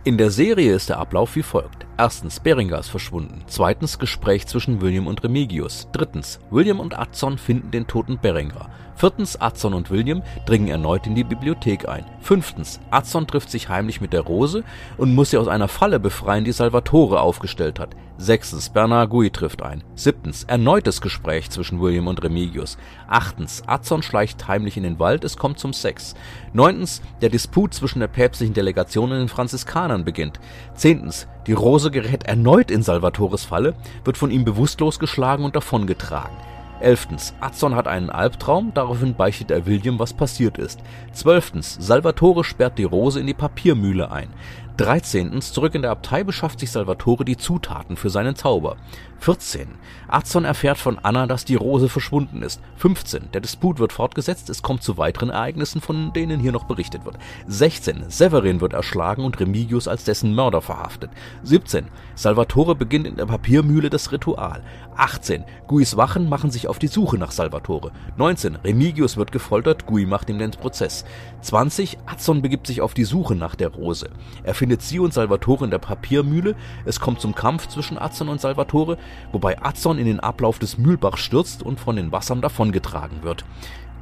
In 0.04 0.16
der 0.16 0.30
Serie 0.30 0.74
ist 0.74 0.88
der 0.88 0.98
Ablauf 0.98 1.36
wie 1.36 1.42
folgt. 1.42 1.86
Erstens, 2.02 2.40
Beringer 2.40 2.80
ist 2.80 2.88
verschwunden. 2.88 3.44
Zweitens, 3.46 4.00
Gespräch 4.00 4.48
zwischen 4.48 4.80
William 4.80 5.06
und 5.06 5.22
Remigius. 5.22 5.86
Drittens, 5.92 6.40
William 6.50 6.80
und 6.80 6.98
Adson 6.98 7.38
finden 7.38 7.70
den 7.70 7.86
toten 7.86 8.18
Beringer. 8.20 8.70
Viertens, 8.96 9.40
Adson 9.40 9.72
und 9.72 9.88
William 9.88 10.22
dringen 10.44 10.66
erneut 10.66 11.06
in 11.06 11.14
die 11.14 11.22
Bibliothek 11.22 11.88
ein. 11.88 12.04
Fünftens, 12.20 12.80
Adson 12.90 13.28
trifft 13.28 13.50
sich 13.50 13.68
heimlich 13.68 14.00
mit 14.00 14.12
der 14.12 14.22
Rose 14.22 14.64
und 14.96 15.14
muss 15.14 15.30
sie 15.30 15.38
aus 15.38 15.46
einer 15.46 15.68
Falle 15.68 16.00
befreien, 16.00 16.44
die 16.44 16.52
Salvatore 16.52 17.20
aufgestellt 17.20 17.78
hat. 17.78 17.94
Sechstens, 18.18 18.68
Bernard 18.68 19.10
Gui 19.10 19.30
trifft 19.30 19.62
ein. 19.62 19.82
Siebtens, 19.96 20.44
erneutes 20.44 21.00
Gespräch 21.00 21.50
zwischen 21.50 21.80
William 21.80 22.06
und 22.06 22.22
Remigius. 22.22 22.78
Achtens, 23.08 23.62
Adson 23.66 24.02
schleicht 24.02 24.46
heimlich 24.46 24.76
in 24.76 24.84
den 24.84 24.98
Wald, 24.98 25.24
es 25.24 25.36
kommt 25.36 25.58
zum 25.58 25.72
Sex. 25.72 26.14
Neuntens, 26.52 27.00
der 27.20 27.30
Disput 27.30 27.74
zwischen 27.74 28.00
der 28.00 28.08
päpstlichen 28.08 28.54
Delegation 28.54 29.10
und 29.10 29.18
den 29.18 29.28
Franziskanern 29.28 30.04
beginnt. 30.04 30.38
Zehntens, 30.74 31.26
die 31.46 31.52
Rose 31.52 31.90
gerät 31.90 32.24
erneut 32.24 32.70
in 32.70 32.82
Salvatores 32.82 33.44
Falle, 33.44 33.74
wird 34.04 34.16
von 34.16 34.30
ihm 34.30 34.44
bewusstlos 34.44 34.98
geschlagen 34.98 35.44
und 35.44 35.56
davongetragen. 35.56 36.36
Elftens, 36.82 37.32
Adson 37.40 37.76
hat 37.76 37.86
einen 37.86 38.10
Albtraum, 38.10 38.72
daraufhin 38.74 39.14
beichtet 39.14 39.52
er 39.52 39.66
William, 39.66 40.00
was 40.00 40.12
passiert 40.12 40.58
ist. 40.58 40.80
Zwölftens, 41.12 41.76
Salvatore 41.78 42.42
sperrt 42.42 42.76
die 42.76 42.84
Rose 42.84 43.20
in 43.20 43.26
die 43.28 43.34
Papiermühle 43.34 44.10
ein. 44.10 44.28
13. 44.76 45.40
Zurück 45.40 45.74
in 45.74 45.82
der 45.82 45.90
Abtei 45.90 46.24
beschafft 46.24 46.60
sich 46.60 46.70
Salvatore 46.70 47.24
die 47.24 47.36
Zutaten 47.36 47.96
für 47.96 48.10
seinen 48.10 48.36
Zauber. 48.36 48.76
14. 49.22 49.68
Azon 50.08 50.44
erfährt 50.44 50.78
von 50.78 50.98
Anna, 50.98 51.26
dass 51.26 51.44
die 51.44 51.54
Rose 51.54 51.88
verschwunden 51.88 52.42
ist. 52.42 52.60
15. 52.76 53.30
Der 53.32 53.40
Disput 53.40 53.78
wird 53.78 53.92
fortgesetzt, 53.92 54.50
es 54.50 54.62
kommt 54.62 54.82
zu 54.82 54.98
weiteren 54.98 55.30
Ereignissen, 55.30 55.80
von 55.80 56.12
denen 56.12 56.40
hier 56.40 56.50
noch 56.50 56.64
berichtet 56.64 57.04
wird. 57.04 57.18
16. 57.46 58.06
Severin 58.08 58.60
wird 58.60 58.72
erschlagen 58.72 59.24
und 59.24 59.38
Remigius 59.38 59.86
als 59.86 60.02
dessen 60.02 60.34
Mörder 60.34 60.60
verhaftet. 60.60 61.10
17. 61.44 61.86
Salvatore 62.16 62.74
beginnt 62.74 63.06
in 63.06 63.16
der 63.16 63.26
Papiermühle 63.26 63.90
das 63.90 64.10
Ritual. 64.10 64.62
18. 64.96 65.44
Guis 65.68 65.96
Wachen 65.96 66.28
machen 66.28 66.50
sich 66.50 66.66
auf 66.66 66.78
die 66.78 66.88
Suche 66.88 67.16
nach 67.16 67.30
Salvatore. 67.30 67.92
19. 68.16 68.56
Remigius 68.56 69.16
wird 69.16 69.30
gefoltert, 69.30 69.86
Gui 69.86 70.04
macht 70.04 70.30
ihm 70.30 70.38
den 70.38 70.50
Prozess. 70.50 71.04
20. 71.42 71.98
Azon 72.06 72.42
begibt 72.42 72.66
sich 72.66 72.80
auf 72.80 72.92
die 72.92 73.04
Suche 73.04 73.36
nach 73.36 73.54
der 73.54 73.68
Rose. 73.68 74.10
Er 74.42 74.54
findet 74.62 74.80
sie 74.80 75.00
und 75.00 75.12
Salvatore 75.12 75.64
in 75.64 75.72
der 75.72 75.80
Papiermühle. 75.80 76.54
Es 76.84 77.00
kommt 77.00 77.20
zum 77.20 77.34
Kampf 77.34 77.66
zwischen 77.66 77.98
Azon 77.98 78.28
und 78.28 78.40
Salvatore, 78.40 78.96
wobei 79.32 79.60
Azon 79.60 79.98
in 79.98 80.06
den 80.06 80.20
Ablauf 80.20 80.60
des 80.60 80.78
Mühlbachs 80.78 81.18
stürzt 81.18 81.64
und 81.64 81.80
von 81.80 81.96
den 81.96 82.12
Wassern 82.12 82.40
davongetragen 82.40 83.24
wird. 83.24 83.44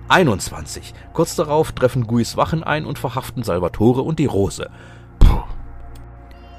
21. 0.09 0.92
Kurz 1.14 1.35
darauf 1.35 1.73
treffen 1.73 2.07
Guis 2.07 2.37
Wachen 2.37 2.62
ein 2.62 2.85
und 2.85 2.99
verhaften 2.99 3.42
Salvatore 3.42 4.03
und 4.03 4.18
die 4.18 4.27
Rose. 4.27 4.68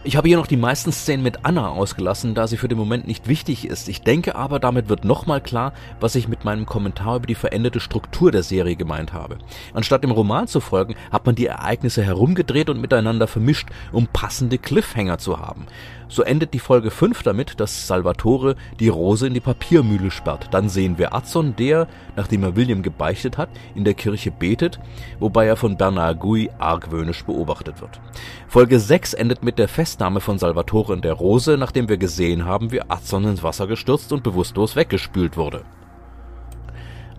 Ich 0.03 0.15
habe 0.15 0.27
hier 0.27 0.37
noch 0.37 0.47
die 0.47 0.57
meisten 0.57 0.91
Szenen 0.91 1.21
mit 1.21 1.45
Anna 1.45 1.69
ausgelassen, 1.69 2.33
da 2.33 2.47
sie 2.47 2.57
für 2.57 2.67
den 2.67 2.77
Moment 2.79 3.05
nicht 3.05 3.27
wichtig 3.27 3.65
ist. 3.65 3.87
Ich 3.87 4.01
denke 4.01 4.33
aber, 4.33 4.59
damit 4.59 4.89
wird 4.89 5.05
nochmal 5.05 5.41
klar, 5.41 5.73
was 5.99 6.15
ich 6.15 6.27
mit 6.27 6.43
meinem 6.43 6.65
Kommentar 6.65 7.17
über 7.17 7.27
die 7.27 7.35
veränderte 7.35 7.79
Struktur 7.79 8.31
der 8.31 8.41
Serie 8.41 8.75
gemeint 8.75 9.13
habe. 9.13 9.37
Anstatt 9.75 10.03
dem 10.03 10.09
Roman 10.09 10.47
zu 10.47 10.59
folgen, 10.59 10.95
hat 11.11 11.27
man 11.27 11.35
die 11.35 11.45
Ereignisse 11.45 12.01
herumgedreht 12.01 12.71
und 12.71 12.81
miteinander 12.81 13.27
vermischt, 13.27 13.69
um 13.91 14.07
passende 14.07 14.57
Cliffhanger 14.57 15.19
zu 15.19 15.37
haben. 15.37 15.67
So 16.11 16.23
endet 16.23 16.53
die 16.53 16.59
Folge 16.59 16.91
5 16.91 17.23
damit, 17.23 17.61
dass 17.61 17.87
Salvatore 17.87 18.57
die 18.81 18.89
Rose 18.89 19.25
in 19.27 19.33
die 19.33 19.39
Papiermühle 19.39 20.11
sperrt. 20.11 20.49
Dann 20.51 20.67
sehen 20.67 20.97
wir 20.97 21.15
Azon, 21.15 21.55
der, 21.55 21.87
nachdem 22.17 22.43
er 22.43 22.57
William 22.57 22.83
gebeichtet 22.83 23.37
hat, 23.37 23.47
in 23.75 23.85
der 23.85 23.93
Kirche 23.93 24.29
betet, 24.29 24.81
wobei 25.19 25.47
er 25.47 25.55
von 25.55 25.77
Bernard 25.77 26.19
Gui 26.19 26.49
argwöhnisch 26.59 27.23
beobachtet 27.23 27.79
wird. 27.79 28.01
Folge 28.49 28.81
6 28.81 29.13
endet 29.13 29.41
mit 29.41 29.57
der 29.57 29.69
Festnahme 29.69 30.19
von 30.19 30.37
Salvatore 30.37 30.95
in 30.95 31.01
der 31.01 31.13
Rose, 31.13 31.57
nachdem 31.57 31.87
wir 31.87 31.97
gesehen 31.97 32.43
haben, 32.43 32.73
wie 32.73 32.81
Azon 32.81 33.23
ins 33.23 33.41
Wasser 33.41 33.67
gestürzt 33.67 34.11
und 34.11 34.21
bewusstlos 34.21 34.75
weggespült 34.75 35.37
wurde. 35.37 35.63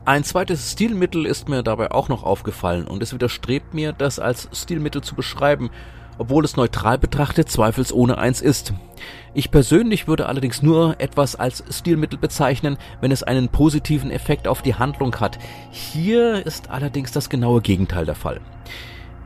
Ein 0.05 0.22
zweites 0.22 0.72
Stilmittel 0.72 1.24
ist 1.24 1.48
mir 1.48 1.62
dabei 1.62 1.92
auch 1.92 2.11
noch 2.11 2.24
aufgefallen 2.24 2.87
und 2.87 3.02
es 3.02 3.14
widerstrebt 3.14 3.72
mir, 3.72 3.94
das 3.94 4.18
als 4.18 4.50
Stilmittel 4.52 5.00
zu 5.00 5.14
beschreiben, 5.14 5.70
obwohl 6.22 6.44
es 6.44 6.56
neutral 6.56 6.98
betrachtet 6.98 7.50
zweifelsohne 7.50 8.16
eins 8.16 8.40
ist. 8.40 8.74
Ich 9.35 9.50
persönlich 9.50 10.06
würde 10.06 10.26
allerdings 10.26 10.62
nur 10.62 11.00
etwas 11.00 11.35
als 11.35 11.64
Stilmittel 11.68 12.16
bezeichnen, 12.16 12.76
wenn 13.00 13.11
es 13.11 13.24
einen 13.24 13.48
positiven 13.48 14.12
Effekt 14.12 14.46
auf 14.46 14.62
die 14.62 14.76
Handlung 14.76 15.16
hat. 15.16 15.40
Hier 15.72 16.46
ist 16.46 16.70
allerdings 16.70 17.11
das 17.11 17.28
genaue 17.28 17.61
Gegenteil 17.61 18.06
der 18.06 18.14
Fall. 18.14 18.40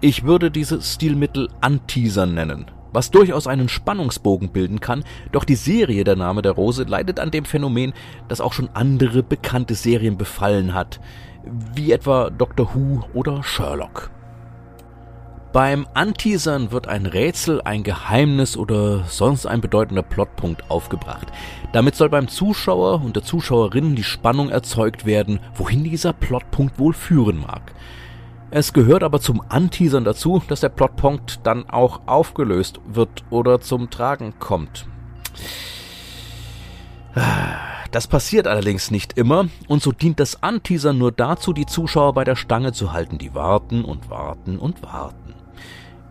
Ich 0.01 0.25
würde 0.25 0.51
dieses 0.51 0.95
Stilmittel 0.95 1.51
Anteaser 1.61 2.25
nennen, 2.25 2.65
was 2.95 3.11
durchaus 3.11 3.47
einen 3.47 3.69
Spannungsbogen 3.69 4.49
bilden 4.49 4.81
kann, 4.81 5.05
doch 5.33 5.45
die 5.45 5.55
Serie 5.55 6.03
Der 6.03 6.17
Name 6.17 6.41
der 6.41 6.53
Rose 6.53 6.85
leidet 6.85 7.21
an 7.21 7.31
dem 7.31 7.45
Phänomen, 7.45 7.93
das 8.29 8.41
auch 8.41 8.55
schon 8.55 8.71
andere 8.73 9.23
bekannte 9.23 9.75
Serien 9.75 10.17
befallen 10.17 10.73
hat, 10.73 10.99
wie 11.75 11.93
etwa 11.93 12.31
Doctor 12.31 12.75
Who 12.75 13.05
oder 13.13 13.43
Sherlock. 13.43 14.16
Beim 15.57 15.87
Anteasern 15.95 16.71
wird 16.71 16.87
ein 16.87 17.07
Rätsel, 17.07 17.63
ein 17.63 17.83
Geheimnis 17.83 18.59
oder 18.59 19.05
sonst 19.05 19.47
ein 19.47 19.63
bedeutender 19.63 20.03
Plotpunkt 20.03 20.71
aufgebracht. 20.71 21.29
Damit 21.73 21.95
soll 21.95 22.11
beim 22.11 22.29
Zuschauer 22.29 23.01
und 23.03 23.17
der 23.17 23.23
Zuschauerin 23.23 23.97
die 23.97 24.05
Spannung 24.05 24.51
erzeugt 24.51 25.07
werden, 25.07 25.41
wohin 25.55 25.83
dieser 25.83 26.13
Plotpunkt 26.13 26.79
wohl 26.79 26.93
führen 26.93 27.41
mag. 27.41 27.73
Es 28.51 28.75
gehört 28.75 29.03
aber 29.03 29.19
zum 29.19 29.43
Anteasern 29.49 30.05
dazu, 30.05 30.43
dass 30.47 30.61
der 30.61 30.69
Plotpunkt 30.69 31.41
dann 31.45 31.71
auch 31.71 32.03
aufgelöst 32.05 32.79
wird 32.87 33.25
oder 33.31 33.59
zum 33.59 33.89
Tragen 33.89 34.35
kommt. 34.39 34.87
Das 37.93 38.09
passiert 38.09 38.47
allerdings 38.47 38.91
nicht 38.91 39.17
immer 39.17 39.47
und 39.69 39.83
so 39.83 39.91
dient 39.91 40.21
das 40.21 40.43
Anteasern 40.43 40.99
nur 40.99 41.13
dazu, 41.13 41.55
die 41.55 41.65
Zuschauer 41.65 42.13
bei 42.13 42.25
der 42.25 42.37
Stange 42.37 42.75
zu 42.75 42.93
halten, 42.93 43.17
die 43.17 43.35
warten 43.35 43.87
und 43.87 44.11
warten 44.11 44.59
und 44.59 44.83
warten. 44.83 45.36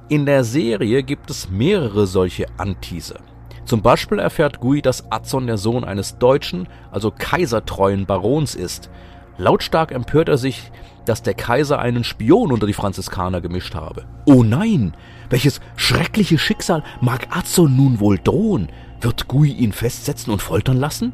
In 0.07 0.27
der 0.27 0.43
Serie 0.43 1.01
gibt 1.01 1.31
es 1.31 1.49
mehrere 1.49 2.05
solche 2.05 2.45
Anteaser. 2.57 3.21
Zum 3.65 3.81
Beispiel 3.81 4.19
erfährt 4.19 4.59
Gui, 4.59 4.83
dass 4.83 5.11
Azon 5.11 5.47
der 5.47 5.57
Sohn 5.57 5.83
eines 5.83 6.19
deutschen, 6.19 6.67
also 6.91 7.09
kaisertreuen 7.09 8.05
Barons 8.05 8.53
ist. 8.53 8.91
Lautstark 9.39 9.91
empört 9.91 10.29
er 10.29 10.37
sich, 10.37 10.71
dass 11.05 11.23
der 11.23 11.33
Kaiser 11.33 11.79
einen 11.79 12.03
Spion 12.03 12.51
unter 12.51 12.67
die 12.67 12.73
Franziskaner 12.73 13.41
gemischt 13.41 13.73
habe. 13.73 14.05
Oh 14.25 14.43
nein! 14.43 14.93
Welches 15.31 15.59
schreckliche 15.75 16.37
Schicksal 16.37 16.83
mag 17.01 17.27
Azon 17.35 17.75
nun 17.75 17.99
wohl 17.99 18.19
drohen? 18.19 18.69
Wird 19.01 19.27
Gui 19.27 19.51
ihn 19.53 19.71
festsetzen 19.71 20.31
und 20.31 20.43
foltern 20.43 20.77
lassen? 20.77 21.13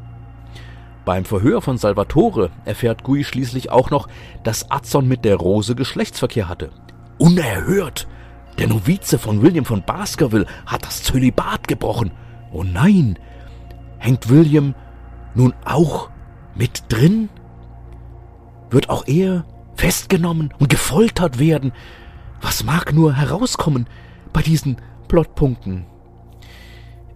Beim 1.06 1.24
Verhör 1.24 1.62
von 1.62 1.78
Salvatore 1.78 2.52
erfährt 2.66 3.06
Gui 3.06 3.24
schließlich 3.24 3.72
auch 3.72 3.90
noch, 3.90 4.10
dass 4.44 4.70
Azon 4.70 5.08
mit 5.08 5.24
der 5.24 5.38
Rose 5.38 5.76
Geschlechtsverkehr 5.76 6.50
hatte. 6.50 6.72
Unerhört! 7.18 8.06
Der 8.62 8.70
Novize 8.70 9.18
von 9.18 9.42
William 9.42 9.66
von 9.66 9.82
Baskerville 9.82 10.46
hat 10.68 10.86
das 10.86 11.02
Zölibat 11.02 11.68
gebrochen. 11.68 12.12
Oh 12.52 12.62
nein, 12.62 13.18
hängt 13.98 14.30
William 14.30 14.76
nun 15.34 15.56
auch 15.66 16.12
mit 16.54 16.84
drin? 16.90 17.30
Wird 18.70 18.92
auch 18.92 19.08
er 19.08 19.46
festgenommen 19.74 20.54
und 20.60 20.70
gefoltert 20.70 21.40
werden? 21.40 21.72
Was 22.40 22.64
mag 22.64 22.94
nur 22.94 23.16
herauskommen 23.16 23.88
bei 24.32 24.44
diesen 24.44 24.78
Plotpunkten? 25.08 25.88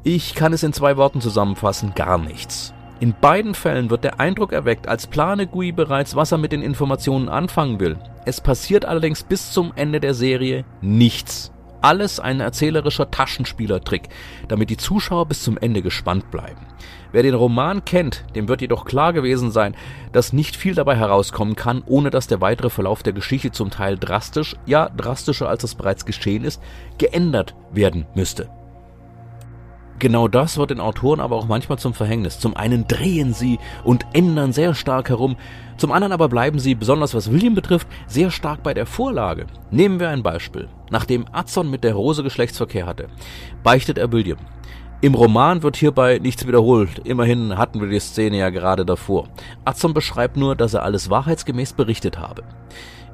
Ich 0.02 0.34
kann 0.34 0.52
es 0.52 0.64
in 0.64 0.74
zwei 0.74 0.98
Worten 0.98 1.22
zusammenfassen, 1.22 1.94
gar 1.94 2.18
nichts. 2.18 2.74
In 3.00 3.14
beiden 3.22 3.54
Fällen 3.54 3.92
wird 3.92 4.04
der 4.04 4.20
Eindruck 4.20 4.52
erweckt, 4.52 4.88
als 4.88 5.06
plane 5.06 5.46
Gui 5.46 5.72
bereits, 5.72 6.16
was 6.16 6.32
er 6.32 6.40
mit 6.40 6.54
den 6.54 6.64
Informationen 6.64 7.30
anfangen 7.30 7.80
will. 7.80 8.00
Es 8.26 8.42
passiert 8.42 8.86
allerdings 8.86 9.24
bis 9.24 9.52
zum 9.52 9.72
Ende 9.76 10.00
der 10.00 10.16
Serie 10.16 10.66
nichts. 10.82 11.52
Alles 11.82 12.20
ein 12.20 12.40
erzählerischer 12.40 13.12
Taschenspielertrick, 13.12 14.10
damit 14.48 14.72
die 14.72 14.78
Zuschauer 14.78 15.28
bis 15.28 15.44
zum 15.44 15.60
Ende 15.60 15.84
gespannt 15.84 16.32
bleiben. 16.32 16.66
Wer 17.12 17.22
den 17.22 17.36
Roman 17.36 17.86
kennt, 17.86 18.26
dem 18.36 18.48
wird 18.48 18.62
jedoch 18.62 18.86
klar 18.86 19.14
gewesen 19.14 19.52
sein, 19.52 19.76
dass 20.12 20.34
nicht 20.34 20.56
viel 20.56 20.74
dabei 20.74 20.96
herauskommen 20.96 21.56
kann, 21.56 21.84
ohne 21.86 22.10
dass 22.10 22.26
der 22.26 22.42
weitere 22.42 22.72
Verlauf 22.72 23.04
der 23.04 23.14
Geschichte 23.14 23.52
zum 23.52 23.70
Teil 23.70 24.00
drastisch, 24.00 24.56
ja 24.66 24.90
drastischer 24.90 25.48
als 25.48 25.64
es 25.64 25.76
bereits 25.76 26.06
geschehen 26.06 26.44
ist, 26.44 26.60
geändert 26.98 27.54
werden 27.72 28.08
müsste. 28.16 28.50
Genau 29.98 30.28
das 30.28 30.58
wird 30.58 30.72
den 30.72 30.82
Autoren 30.82 31.22
aber 31.22 31.38
auch 31.38 31.48
manchmal 31.48 31.80
zum 31.80 31.94
Verhängnis. 31.94 32.40
Zum 32.40 32.56
einen 32.56 32.88
drehen 32.88 33.34
sie 33.34 33.60
und 33.84 34.06
ändern 34.14 34.52
sehr 34.52 34.74
stark 34.74 35.10
herum, 35.10 35.38
zum 35.78 35.92
anderen 35.92 36.12
aber 36.12 36.30
bleiben 36.30 36.60
sie, 36.60 36.76
besonders 36.76 37.14
was 37.14 37.32
William 37.32 37.56
betrifft, 37.56 37.88
sehr 38.08 38.32
stark 38.32 38.62
bei 38.62 38.74
der 38.74 38.86
Vorlage. 38.86 39.46
Nehmen 39.72 40.00
wir 40.00 40.10
ein 40.10 40.24
Beispiel. 40.24 40.68
Nachdem 40.90 41.26
Azon 41.32 41.70
mit 41.70 41.84
der 41.84 41.94
Rose 41.94 42.24
Geschlechtsverkehr 42.24 42.86
hatte, 42.86 43.08
beichtet 43.64 43.98
er 43.98 44.12
William. 44.12 44.38
Im 45.02 45.14
Roman 45.14 45.64
wird 45.64 45.76
hierbei 45.76 46.20
nichts 46.20 46.48
wiederholt. 46.48 47.00
Immerhin 47.04 47.58
hatten 47.58 47.80
wir 47.80 47.90
die 47.90 48.00
Szene 48.00 48.38
ja 48.38 48.50
gerade 48.50 48.86
davor. 48.86 49.28
Azon 49.66 49.94
beschreibt 49.94 50.38
nur, 50.38 50.56
dass 50.56 50.74
er 50.74 50.84
alles 50.84 51.10
wahrheitsgemäß 51.10 51.74
berichtet 51.74 52.18
habe. 52.18 52.44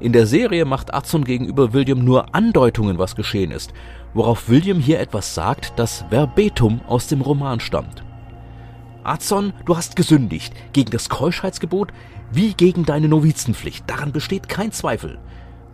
In 0.02 0.12
der 0.12 0.26
Serie 0.26 0.64
macht 0.64 0.92
Adson 0.92 1.22
gegenüber 1.22 1.72
William 1.72 2.02
nur 2.02 2.34
Andeutungen, 2.34 2.98
was 2.98 3.14
geschehen 3.14 3.52
ist, 3.52 3.72
worauf 4.14 4.48
William 4.48 4.80
hier 4.80 4.98
etwas 4.98 5.32
sagt, 5.32 5.74
das 5.76 6.04
verbetum 6.10 6.80
aus 6.88 7.06
dem 7.06 7.20
Roman 7.20 7.60
stammt. 7.60 8.02
Adson, 9.04 9.52
du 9.64 9.76
hast 9.76 9.94
gesündigt 9.94 10.54
gegen 10.72 10.90
das 10.90 11.08
Keuschheitsgebot 11.08 11.92
wie 12.32 12.52
gegen 12.54 12.84
deine 12.84 13.06
Novizenpflicht, 13.06 13.88
daran 13.88 14.10
besteht 14.10 14.48
kein 14.48 14.72
Zweifel. 14.72 15.20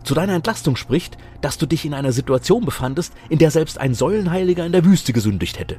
Zu 0.03 0.13
deiner 0.13 0.35
Entlastung 0.35 0.75
spricht, 0.75 1.17
dass 1.41 1.57
du 1.57 1.65
dich 1.65 1.83
in 1.83 1.95
einer 1.95 2.11
Situation 2.11 2.65
befandest, 2.65 3.13
in 3.29 3.39
der 3.39 3.49
selbst 3.49 3.79
ein 3.79 3.95
Säulenheiliger 3.95 4.63
in 4.63 4.73
der 4.73 4.85
Wüste 4.85 5.11
gesündigt 5.11 5.57
hätte. 5.57 5.77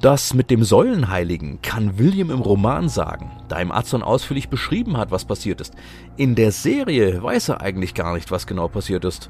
Das 0.00 0.32
mit 0.32 0.50
dem 0.50 0.62
Säulenheiligen 0.62 1.60
kann 1.60 1.98
William 1.98 2.30
im 2.30 2.40
Roman 2.40 2.88
sagen, 2.88 3.32
da 3.48 3.60
ihm 3.60 3.72
Adson 3.72 4.04
ausführlich 4.04 4.48
beschrieben 4.48 4.96
hat, 4.96 5.10
was 5.10 5.24
passiert 5.24 5.60
ist. 5.60 5.74
In 6.16 6.36
der 6.36 6.52
Serie 6.52 7.20
weiß 7.20 7.48
er 7.48 7.62
eigentlich 7.62 7.94
gar 7.94 8.14
nicht, 8.14 8.30
was 8.30 8.46
genau 8.46 8.68
passiert 8.68 9.04
ist, 9.04 9.28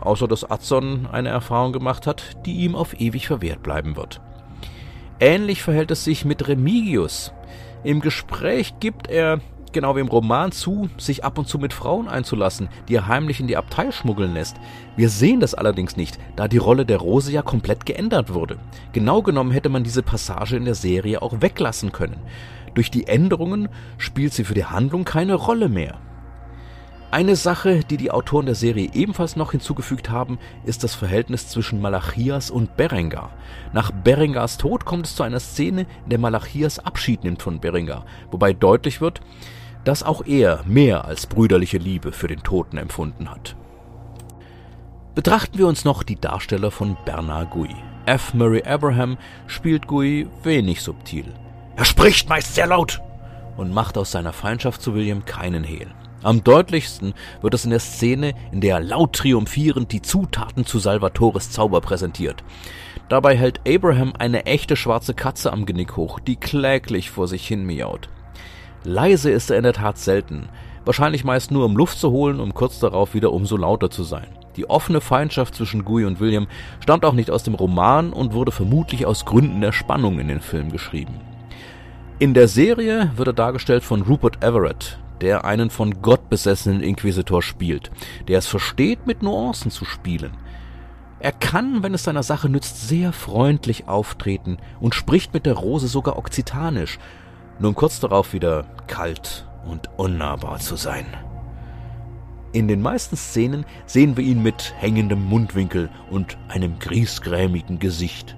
außer 0.00 0.26
dass 0.26 0.42
Adson 0.50 1.06
eine 1.06 1.28
Erfahrung 1.28 1.72
gemacht 1.72 2.08
hat, 2.08 2.44
die 2.46 2.56
ihm 2.56 2.74
auf 2.74 3.00
ewig 3.00 3.28
verwehrt 3.28 3.62
bleiben 3.62 3.94
wird. 3.94 4.20
Ähnlich 5.20 5.62
verhält 5.62 5.92
es 5.92 6.02
sich 6.02 6.24
mit 6.24 6.48
Remigius. 6.48 7.32
Im 7.84 8.00
Gespräch 8.00 8.74
gibt 8.80 9.06
er, 9.06 9.40
genau 9.72 9.96
wie 9.96 10.00
im 10.00 10.08
Roman, 10.08 10.52
zu, 10.52 10.88
sich 10.98 11.24
ab 11.24 11.38
und 11.38 11.48
zu 11.48 11.58
mit 11.58 11.72
Frauen 11.72 12.08
einzulassen, 12.08 12.68
die 12.88 12.94
er 12.94 13.06
heimlich 13.06 13.40
in 13.40 13.46
die 13.46 13.56
Abtei 13.56 13.90
schmuggeln 13.90 14.34
lässt. 14.34 14.56
Wir 14.96 15.08
sehen 15.08 15.40
das 15.40 15.54
allerdings 15.54 15.96
nicht, 15.96 16.18
da 16.36 16.48
die 16.48 16.58
Rolle 16.58 16.86
der 16.86 16.98
Rose 16.98 17.32
ja 17.32 17.42
komplett 17.42 17.86
geändert 17.86 18.32
wurde. 18.34 18.58
Genau 18.92 19.22
genommen 19.22 19.50
hätte 19.50 19.68
man 19.68 19.84
diese 19.84 20.02
Passage 20.02 20.56
in 20.56 20.64
der 20.64 20.74
Serie 20.74 21.22
auch 21.22 21.40
weglassen 21.40 21.92
können. 21.92 22.20
Durch 22.74 22.90
die 22.90 23.06
Änderungen 23.06 23.68
spielt 23.96 24.32
sie 24.32 24.44
für 24.44 24.54
die 24.54 24.64
Handlung 24.64 25.04
keine 25.04 25.34
Rolle 25.34 25.68
mehr. 25.68 25.98
Eine 27.10 27.36
Sache, 27.36 27.80
die 27.84 27.96
die 27.96 28.10
Autoren 28.10 28.44
der 28.44 28.54
Serie 28.54 28.90
ebenfalls 28.92 29.34
noch 29.34 29.52
hinzugefügt 29.52 30.10
haben, 30.10 30.38
ist 30.66 30.84
das 30.84 30.94
Verhältnis 30.94 31.48
zwischen 31.48 31.80
Malachias 31.80 32.50
und 32.50 32.76
Berengar. 32.76 33.30
Nach 33.72 33.90
Berengars 33.90 34.58
Tod 34.58 34.84
kommt 34.84 35.06
es 35.06 35.16
zu 35.16 35.22
einer 35.22 35.40
Szene, 35.40 35.86
in 36.04 36.10
der 36.10 36.18
Malachias 36.18 36.78
Abschied 36.78 37.24
nimmt 37.24 37.40
von 37.40 37.60
Berengar, 37.60 38.04
wobei 38.30 38.52
deutlich 38.52 39.00
wird, 39.00 39.22
dass 39.88 40.02
auch 40.02 40.26
er 40.26 40.60
mehr 40.66 41.06
als 41.06 41.26
brüderliche 41.26 41.78
Liebe 41.78 42.12
für 42.12 42.28
den 42.28 42.42
Toten 42.42 42.76
empfunden 42.76 43.30
hat. 43.30 43.56
Betrachten 45.14 45.56
wir 45.56 45.66
uns 45.66 45.86
noch 45.86 46.02
die 46.02 46.20
Darsteller 46.20 46.70
von 46.70 46.98
Bernard 47.06 47.50
Gui. 47.52 47.74
F. 48.04 48.34
Murray 48.34 48.62
Abraham 48.64 49.16
spielt 49.46 49.86
Gui 49.86 50.28
wenig 50.42 50.82
subtil. 50.82 51.32
Er 51.74 51.86
spricht 51.86 52.28
meist 52.28 52.54
sehr 52.54 52.66
laut 52.66 53.00
und 53.56 53.72
macht 53.72 53.96
aus 53.96 54.10
seiner 54.10 54.34
Feindschaft 54.34 54.82
zu 54.82 54.94
William 54.94 55.24
keinen 55.24 55.64
Hehl. 55.64 55.88
Am 56.22 56.44
deutlichsten 56.44 57.14
wird 57.40 57.54
es 57.54 57.64
in 57.64 57.70
der 57.70 57.80
Szene, 57.80 58.34
in 58.52 58.60
der 58.60 58.74
er 58.74 58.80
laut 58.80 59.14
triumphierend 59.14 59.90
die 59.90 60.02
Zutaten 60.02 60.66
zu 60.66 60.80
Salvatores 60.80 61.50
Zauber 61.50 61.80
präsentiert. 61.80 62.44
Dabei 63.08 63.38
hält 63.38 63.62
Abraham 63.66 64.12
eine 64.18 64.44
echte 64.44 64.76
schwarze 64.76 65.14
Katze 65.14 65.50
am 65.50 65.64
Genick 65.64 65.96
hoch, 65.96 66.20
die 66.20 66.36
kläglich 66.36 67.08
vor 67.08 67.26
sich 67.26 67.48
hin 67.48 67.64
miaut. 67.64 68.10
Leise 68.84 69.30
ist 69.30 69.50
er 69.50 69.56
in 69.56 69.64
der 69.64 69.72
Tat 69.72 69.98
selten, 69.98 70.48
wahrscheinlich 70.84 71.24
meist 71.24 71.50
nur 71.50 71.64
um 71.64 71.76
Luft 71.76 71.98
zu 71.98 72.10
holen, 72.10 72.40
um 72.40 72.54
kurz 72.54 72.78
darauf 72.78 73.14
wieder 73.14 73.32
umso 73.32 73.56
lauter 73.56 73.90
zu 73.90 74.04
sein. 74.04 74.26
Die 74.56 74.68
offene 74.68 75.00
Feindschaft 75.00 75.54
zwischen 75.54 75.84
Gui 75.84 76.04
und 76.04 76.18
William 76.20 76.48
stammt 76.80 77.04
auch 77.04 77.12
nicht 77.12 77.30
aus 77.30 77.44
dem 77.44 77.54
Roman 77.54 78.12
und 78.12 78.32
wurde 78.32 78.50
vermutlich 78.50 79.06
aus 79.06 79.24
Gründen 79.24 79.60
der 79.60 79.72
Spannung 79.72 80.18
in 80.18 80.28
den 80.28 80.40
Film 80.40 80.72
geschrieben. 80.72 81.14
In 82.18 82.34
der 82.34 82.48
Serie 82.48 83.12
wird 83.14 83.28
er 83.28 83.34
dargestellt 83.34 83.84
von 83.84 84.02
Rupert 84.02 84.42
Everett, 84.42 84.98
der 85.20 85.44
einen 85.44 85.70
von 85.70 86.02
Gott 86.02 86.28
besessenen 86.28 86.80
Inquisitor 86.80 87.42
spielt, 87.42 87.92
der 88.26 88.38
es 88.38 88.48
versteht, 88.48 89.06
mit 89.06 89.22
Nuancen 89.22 89.70
zu 89.70 89.84
spielen. 89.84 90.32
Er 91.20 91.32
kann, 91.32 91.82
wenn 91.82 91.94
es 91.94 92.04
seiner 92.04 92.22
Sache 92.22 92.48
nützt, 92.48 92.88
sehr 92.88 93.12
freundlich 93.12 93.88
auftreten 93.88 94.58
und 94.80 94.94
spricht 94.94 95.34
mit 95.34 95.46
der 95.46 95.54
Rose 95.54 95.88
sogar 95.88 96.16
okzitanisch, 96.16 96.98
um 97.66 97.74
kurz 97.74 98.00
darauf 98.00 98.32
wieder 98.32 98.64
kalt 98.86 99.46
und 99.66 99.88
unnahbar 99.96 100.58
zu 100.60 100.76
sein. 100.76 101.06
In 102.52 102.66
den 102.66 102.80
meisten 102.80 103.16
Szenen 103.16 103.66
sehen 103.86 104.16
wir 104.16 104.24
ihn 104.24 104.42
mit 104.42 104.74
hängendem 104.78 105.22
Mundwinkel 105.24 105.90
und 106.10 106.38
einem 106.48 106.78
griesgrämigen 106.78 107.78
Gesicht. 107.78 108.36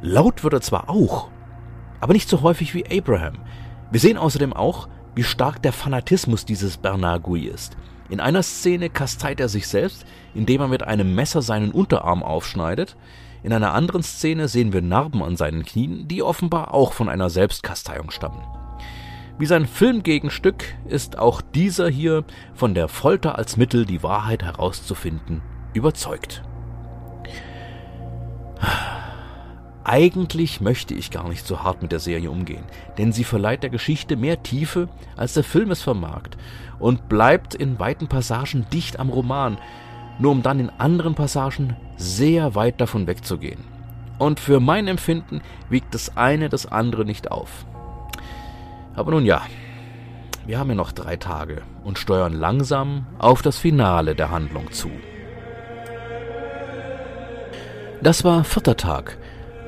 Laut 0.00 0.42
wird 0.44 0.54
er 0.54 0.60
zwar 0.62 0.88
auch, 0.88 1.28
aber 2.00 2.14
nicht 2.14 2.28
so 2.28 2.40
häufig 2.42 2.74
wie 2.74 2.86
Abraham. 2.86 3.34
Wir 3.90 4.00
sehen 4.00 4.16
außerdem 4.16 4.52
auch, 4.52 4.88
wie 5.14 5.22
stark 5.22 5.62
der 5.62 5.72
Fanatismus 5.72 6.46
dieses 6.46 6.78
Bernard 6.78 7.22
Gui 7.22 7.46
ist. 7.46 7.76
In 8.08 8.20
einer 8.20 8.42
Szene 8.42 8.90
kasteit 8.90 9.40
er 9.40 9.48
sich 9.48 9.68
selbst, 9.68 10.04
indem 10.34 10.62
er 10.62 10.68
mit 10.68 10.82
einem 10.82 11.14
Messer 11.14 11.42
seinen 11.42 11.70
Unterarm 11.70 12.22
aufschneidet. 12.22 12.96
In 13.42 13.52
einer 13.52 13.74
anderen 13.74 14.02
Szene 14.02 14.46
sehen 14.46 14.72
wir 14.72 14.82
Narben 14.82 15.22
an 15.22 15.36
seinen 15.36 15.64
Knien, 15.64 16.06
die 16.06 16.22
offenbar 16.22 16.72
auch 16.72 16.92
von 16.92 17.08
einer 17.08 17.28
Selbstkasteiung 17.28 18.10
stammen. 18.10 18.42
Wie 19.38 19.46
sein 19.46 19.66
Filmgegenstück 19.66 20.64
ist 20.86 21.18
auch 21.18 21.40
dieser 21.40 21.88
hier 21.88 22.24
von 22.54 22.74
der 22.74 22.86
Folter 22.86 23.38
als 23.38 23.56
Mittel, 23.56 23.84
die 23.84 24.02
Wahrheit 24.02 24.44
herauszufinden, 24.44 25.42
überzeugt. 25.74 26.44
Eigentlich 29.84 30.60
möchte 30.60 30.94
ich 30.94 31.10
gar 31.10 31.28
nicht 31.28 31.44
so 31.44 31.64
hart 31.64 31.82
mit 31.82 31.90
der 31.90 31.98
Serie 31.98 32.30
umgehen, 32.30 32.62
denn 32.98 33.10
sie 33.10 33.24
verleiht 33.24 33.64
der 33.64 33.70
Geschichte 33.70 34.14
mehr 34.14 34.44
Tiefe, 34.44 34.88
als 35.16 35.34
der 35.34 35.42
Film 35.42 35.72
es 35.72 35.82
vermag, 35.82 36.22
und 36.78 37.08
bleibt 37.08 37.56
in 37.56 37.80
weiten 37.80 38.06
Passagen 38.06 38.66
dicht 38.72 39.00
am 39.00 39.08
Roman, 39.08 39.58
nur 40.20 40.30
um 40.30 40.42
dann 40.42 40.60
in 40.60 40.70
anderen 40.70 41.16
Passagen 41.16 41.76
sehr 42.02 42.54
weit 42.54 42.80
davon 42.80 43.06
wegzugehen. 43.06 43.64
Und 44.18 44.40
für 44.40 44.60
mein 44.60 44.88
Empfinden 44.88 45.40
wiegt 45.68 45.94
das 45.94 46.16
eine 46.16 46.48
das 46.48 46.66
andere 46.66 47.04
nicht 47.04 47.30
auf. 47.30 47.64
Aber 48.94 49.12
nun 49.12 49.24
ja, 49.24 49.42
wir 50.46 50.58
haben 50.58 50.68
ja 50.68 50.74
noch 50.74 50.92
drei 50.92 51.16
Tage 51.16 51.62
und 51.84 51.98
steuern 51.98 52.32
langsam 52.32 53.06
auf 53.18 53.42
das 53.42 53.58
Finale 53.58 54.14
der 54.14 54.30
Handlung 54.30 54.70
zu. 54.72 54.90
Das 58.02 58.24
war 58.24 58.44
vierter 58.44 58.76
Tag 58.76 59.18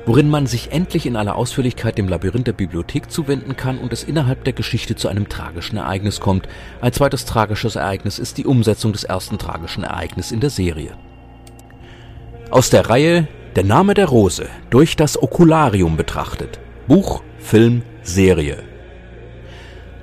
worin 0.05 0.29
man 0.29 0.45
sich 0.45 0.71
endlich 0.71 1.05
in 1.05 1.15
aller 1.15 1.35
Ausführlichkeit 1.35 1.97
dem 1.97 2.07
Labyrinth 2.07 2.47
der 2.47 2.53
Bibliothek 2.53 3.09
zuwenden 3.09 3.55
kann 3.55 3.79
und 3.79 3.91
es 3.91 4.03
innerhalb 4.03 4.43
der 4.43 4.53
Geschichte 4.53 4.95
zu 4.95 5.07
einem 5.07 5.29
tragischen 5.29 5.77
Ereignis 5.77 6.19
kommt. 6.19 6.47
Ein 6.81 6.93
zweites 6.93 7.25
tragisches 7.25 7.75
Ereignis 7.75 8.19
ist 8.19 8.37
die 8.37 8.45
Umsetzung 8.45 8.93
des 8.93 9.03
ersten 9.03 9.37
tragischen 9.37 9.83
Ereignisses 9.83 10.31
in 10.31 10.39
der 10.39 10.51
Serie. 10.51 10.95
Aus 12.51 12.69
der 12.69 12.89
Reihe 12.89 13.27
Der 13.55 13.63
Name 13.63 13.93
der 13.93 14.05
Rose 14.05 14.47
durch 14.69 14.95
das 14.95 15.21
Okularium 15.21 15.97
betrachtet. 15.97 16.59
Buch, 16.87 17.23
Film, 17.39 17.81
Serie. 18.03 18.63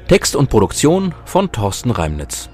Text 0.08 0.34
und 0.34 0.50
Produktion 0.50 1.14
von 1.24 1.52
Thorsten 1.52 1.90
Reimnitz. 1.90 2.48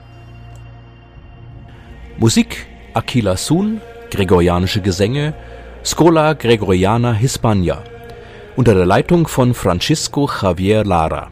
Musik 2.19 2.67
Aquila 2.95 3.37
Sun, 3.37 3.81
Gregorianische 4.11 4.83
Gesänge 4.83 5.35
Schola 5.85 6.35
Gregoriana 6.35 7.13
Hispania 7.13 7.83
unter 8.57 8.75
der 8.75 8.87
Leitung 8.87 9.27
von 9.27 9.55
Francisco 9.55 10.29
Javier 10.29 10.85
Lara 10.85 11.31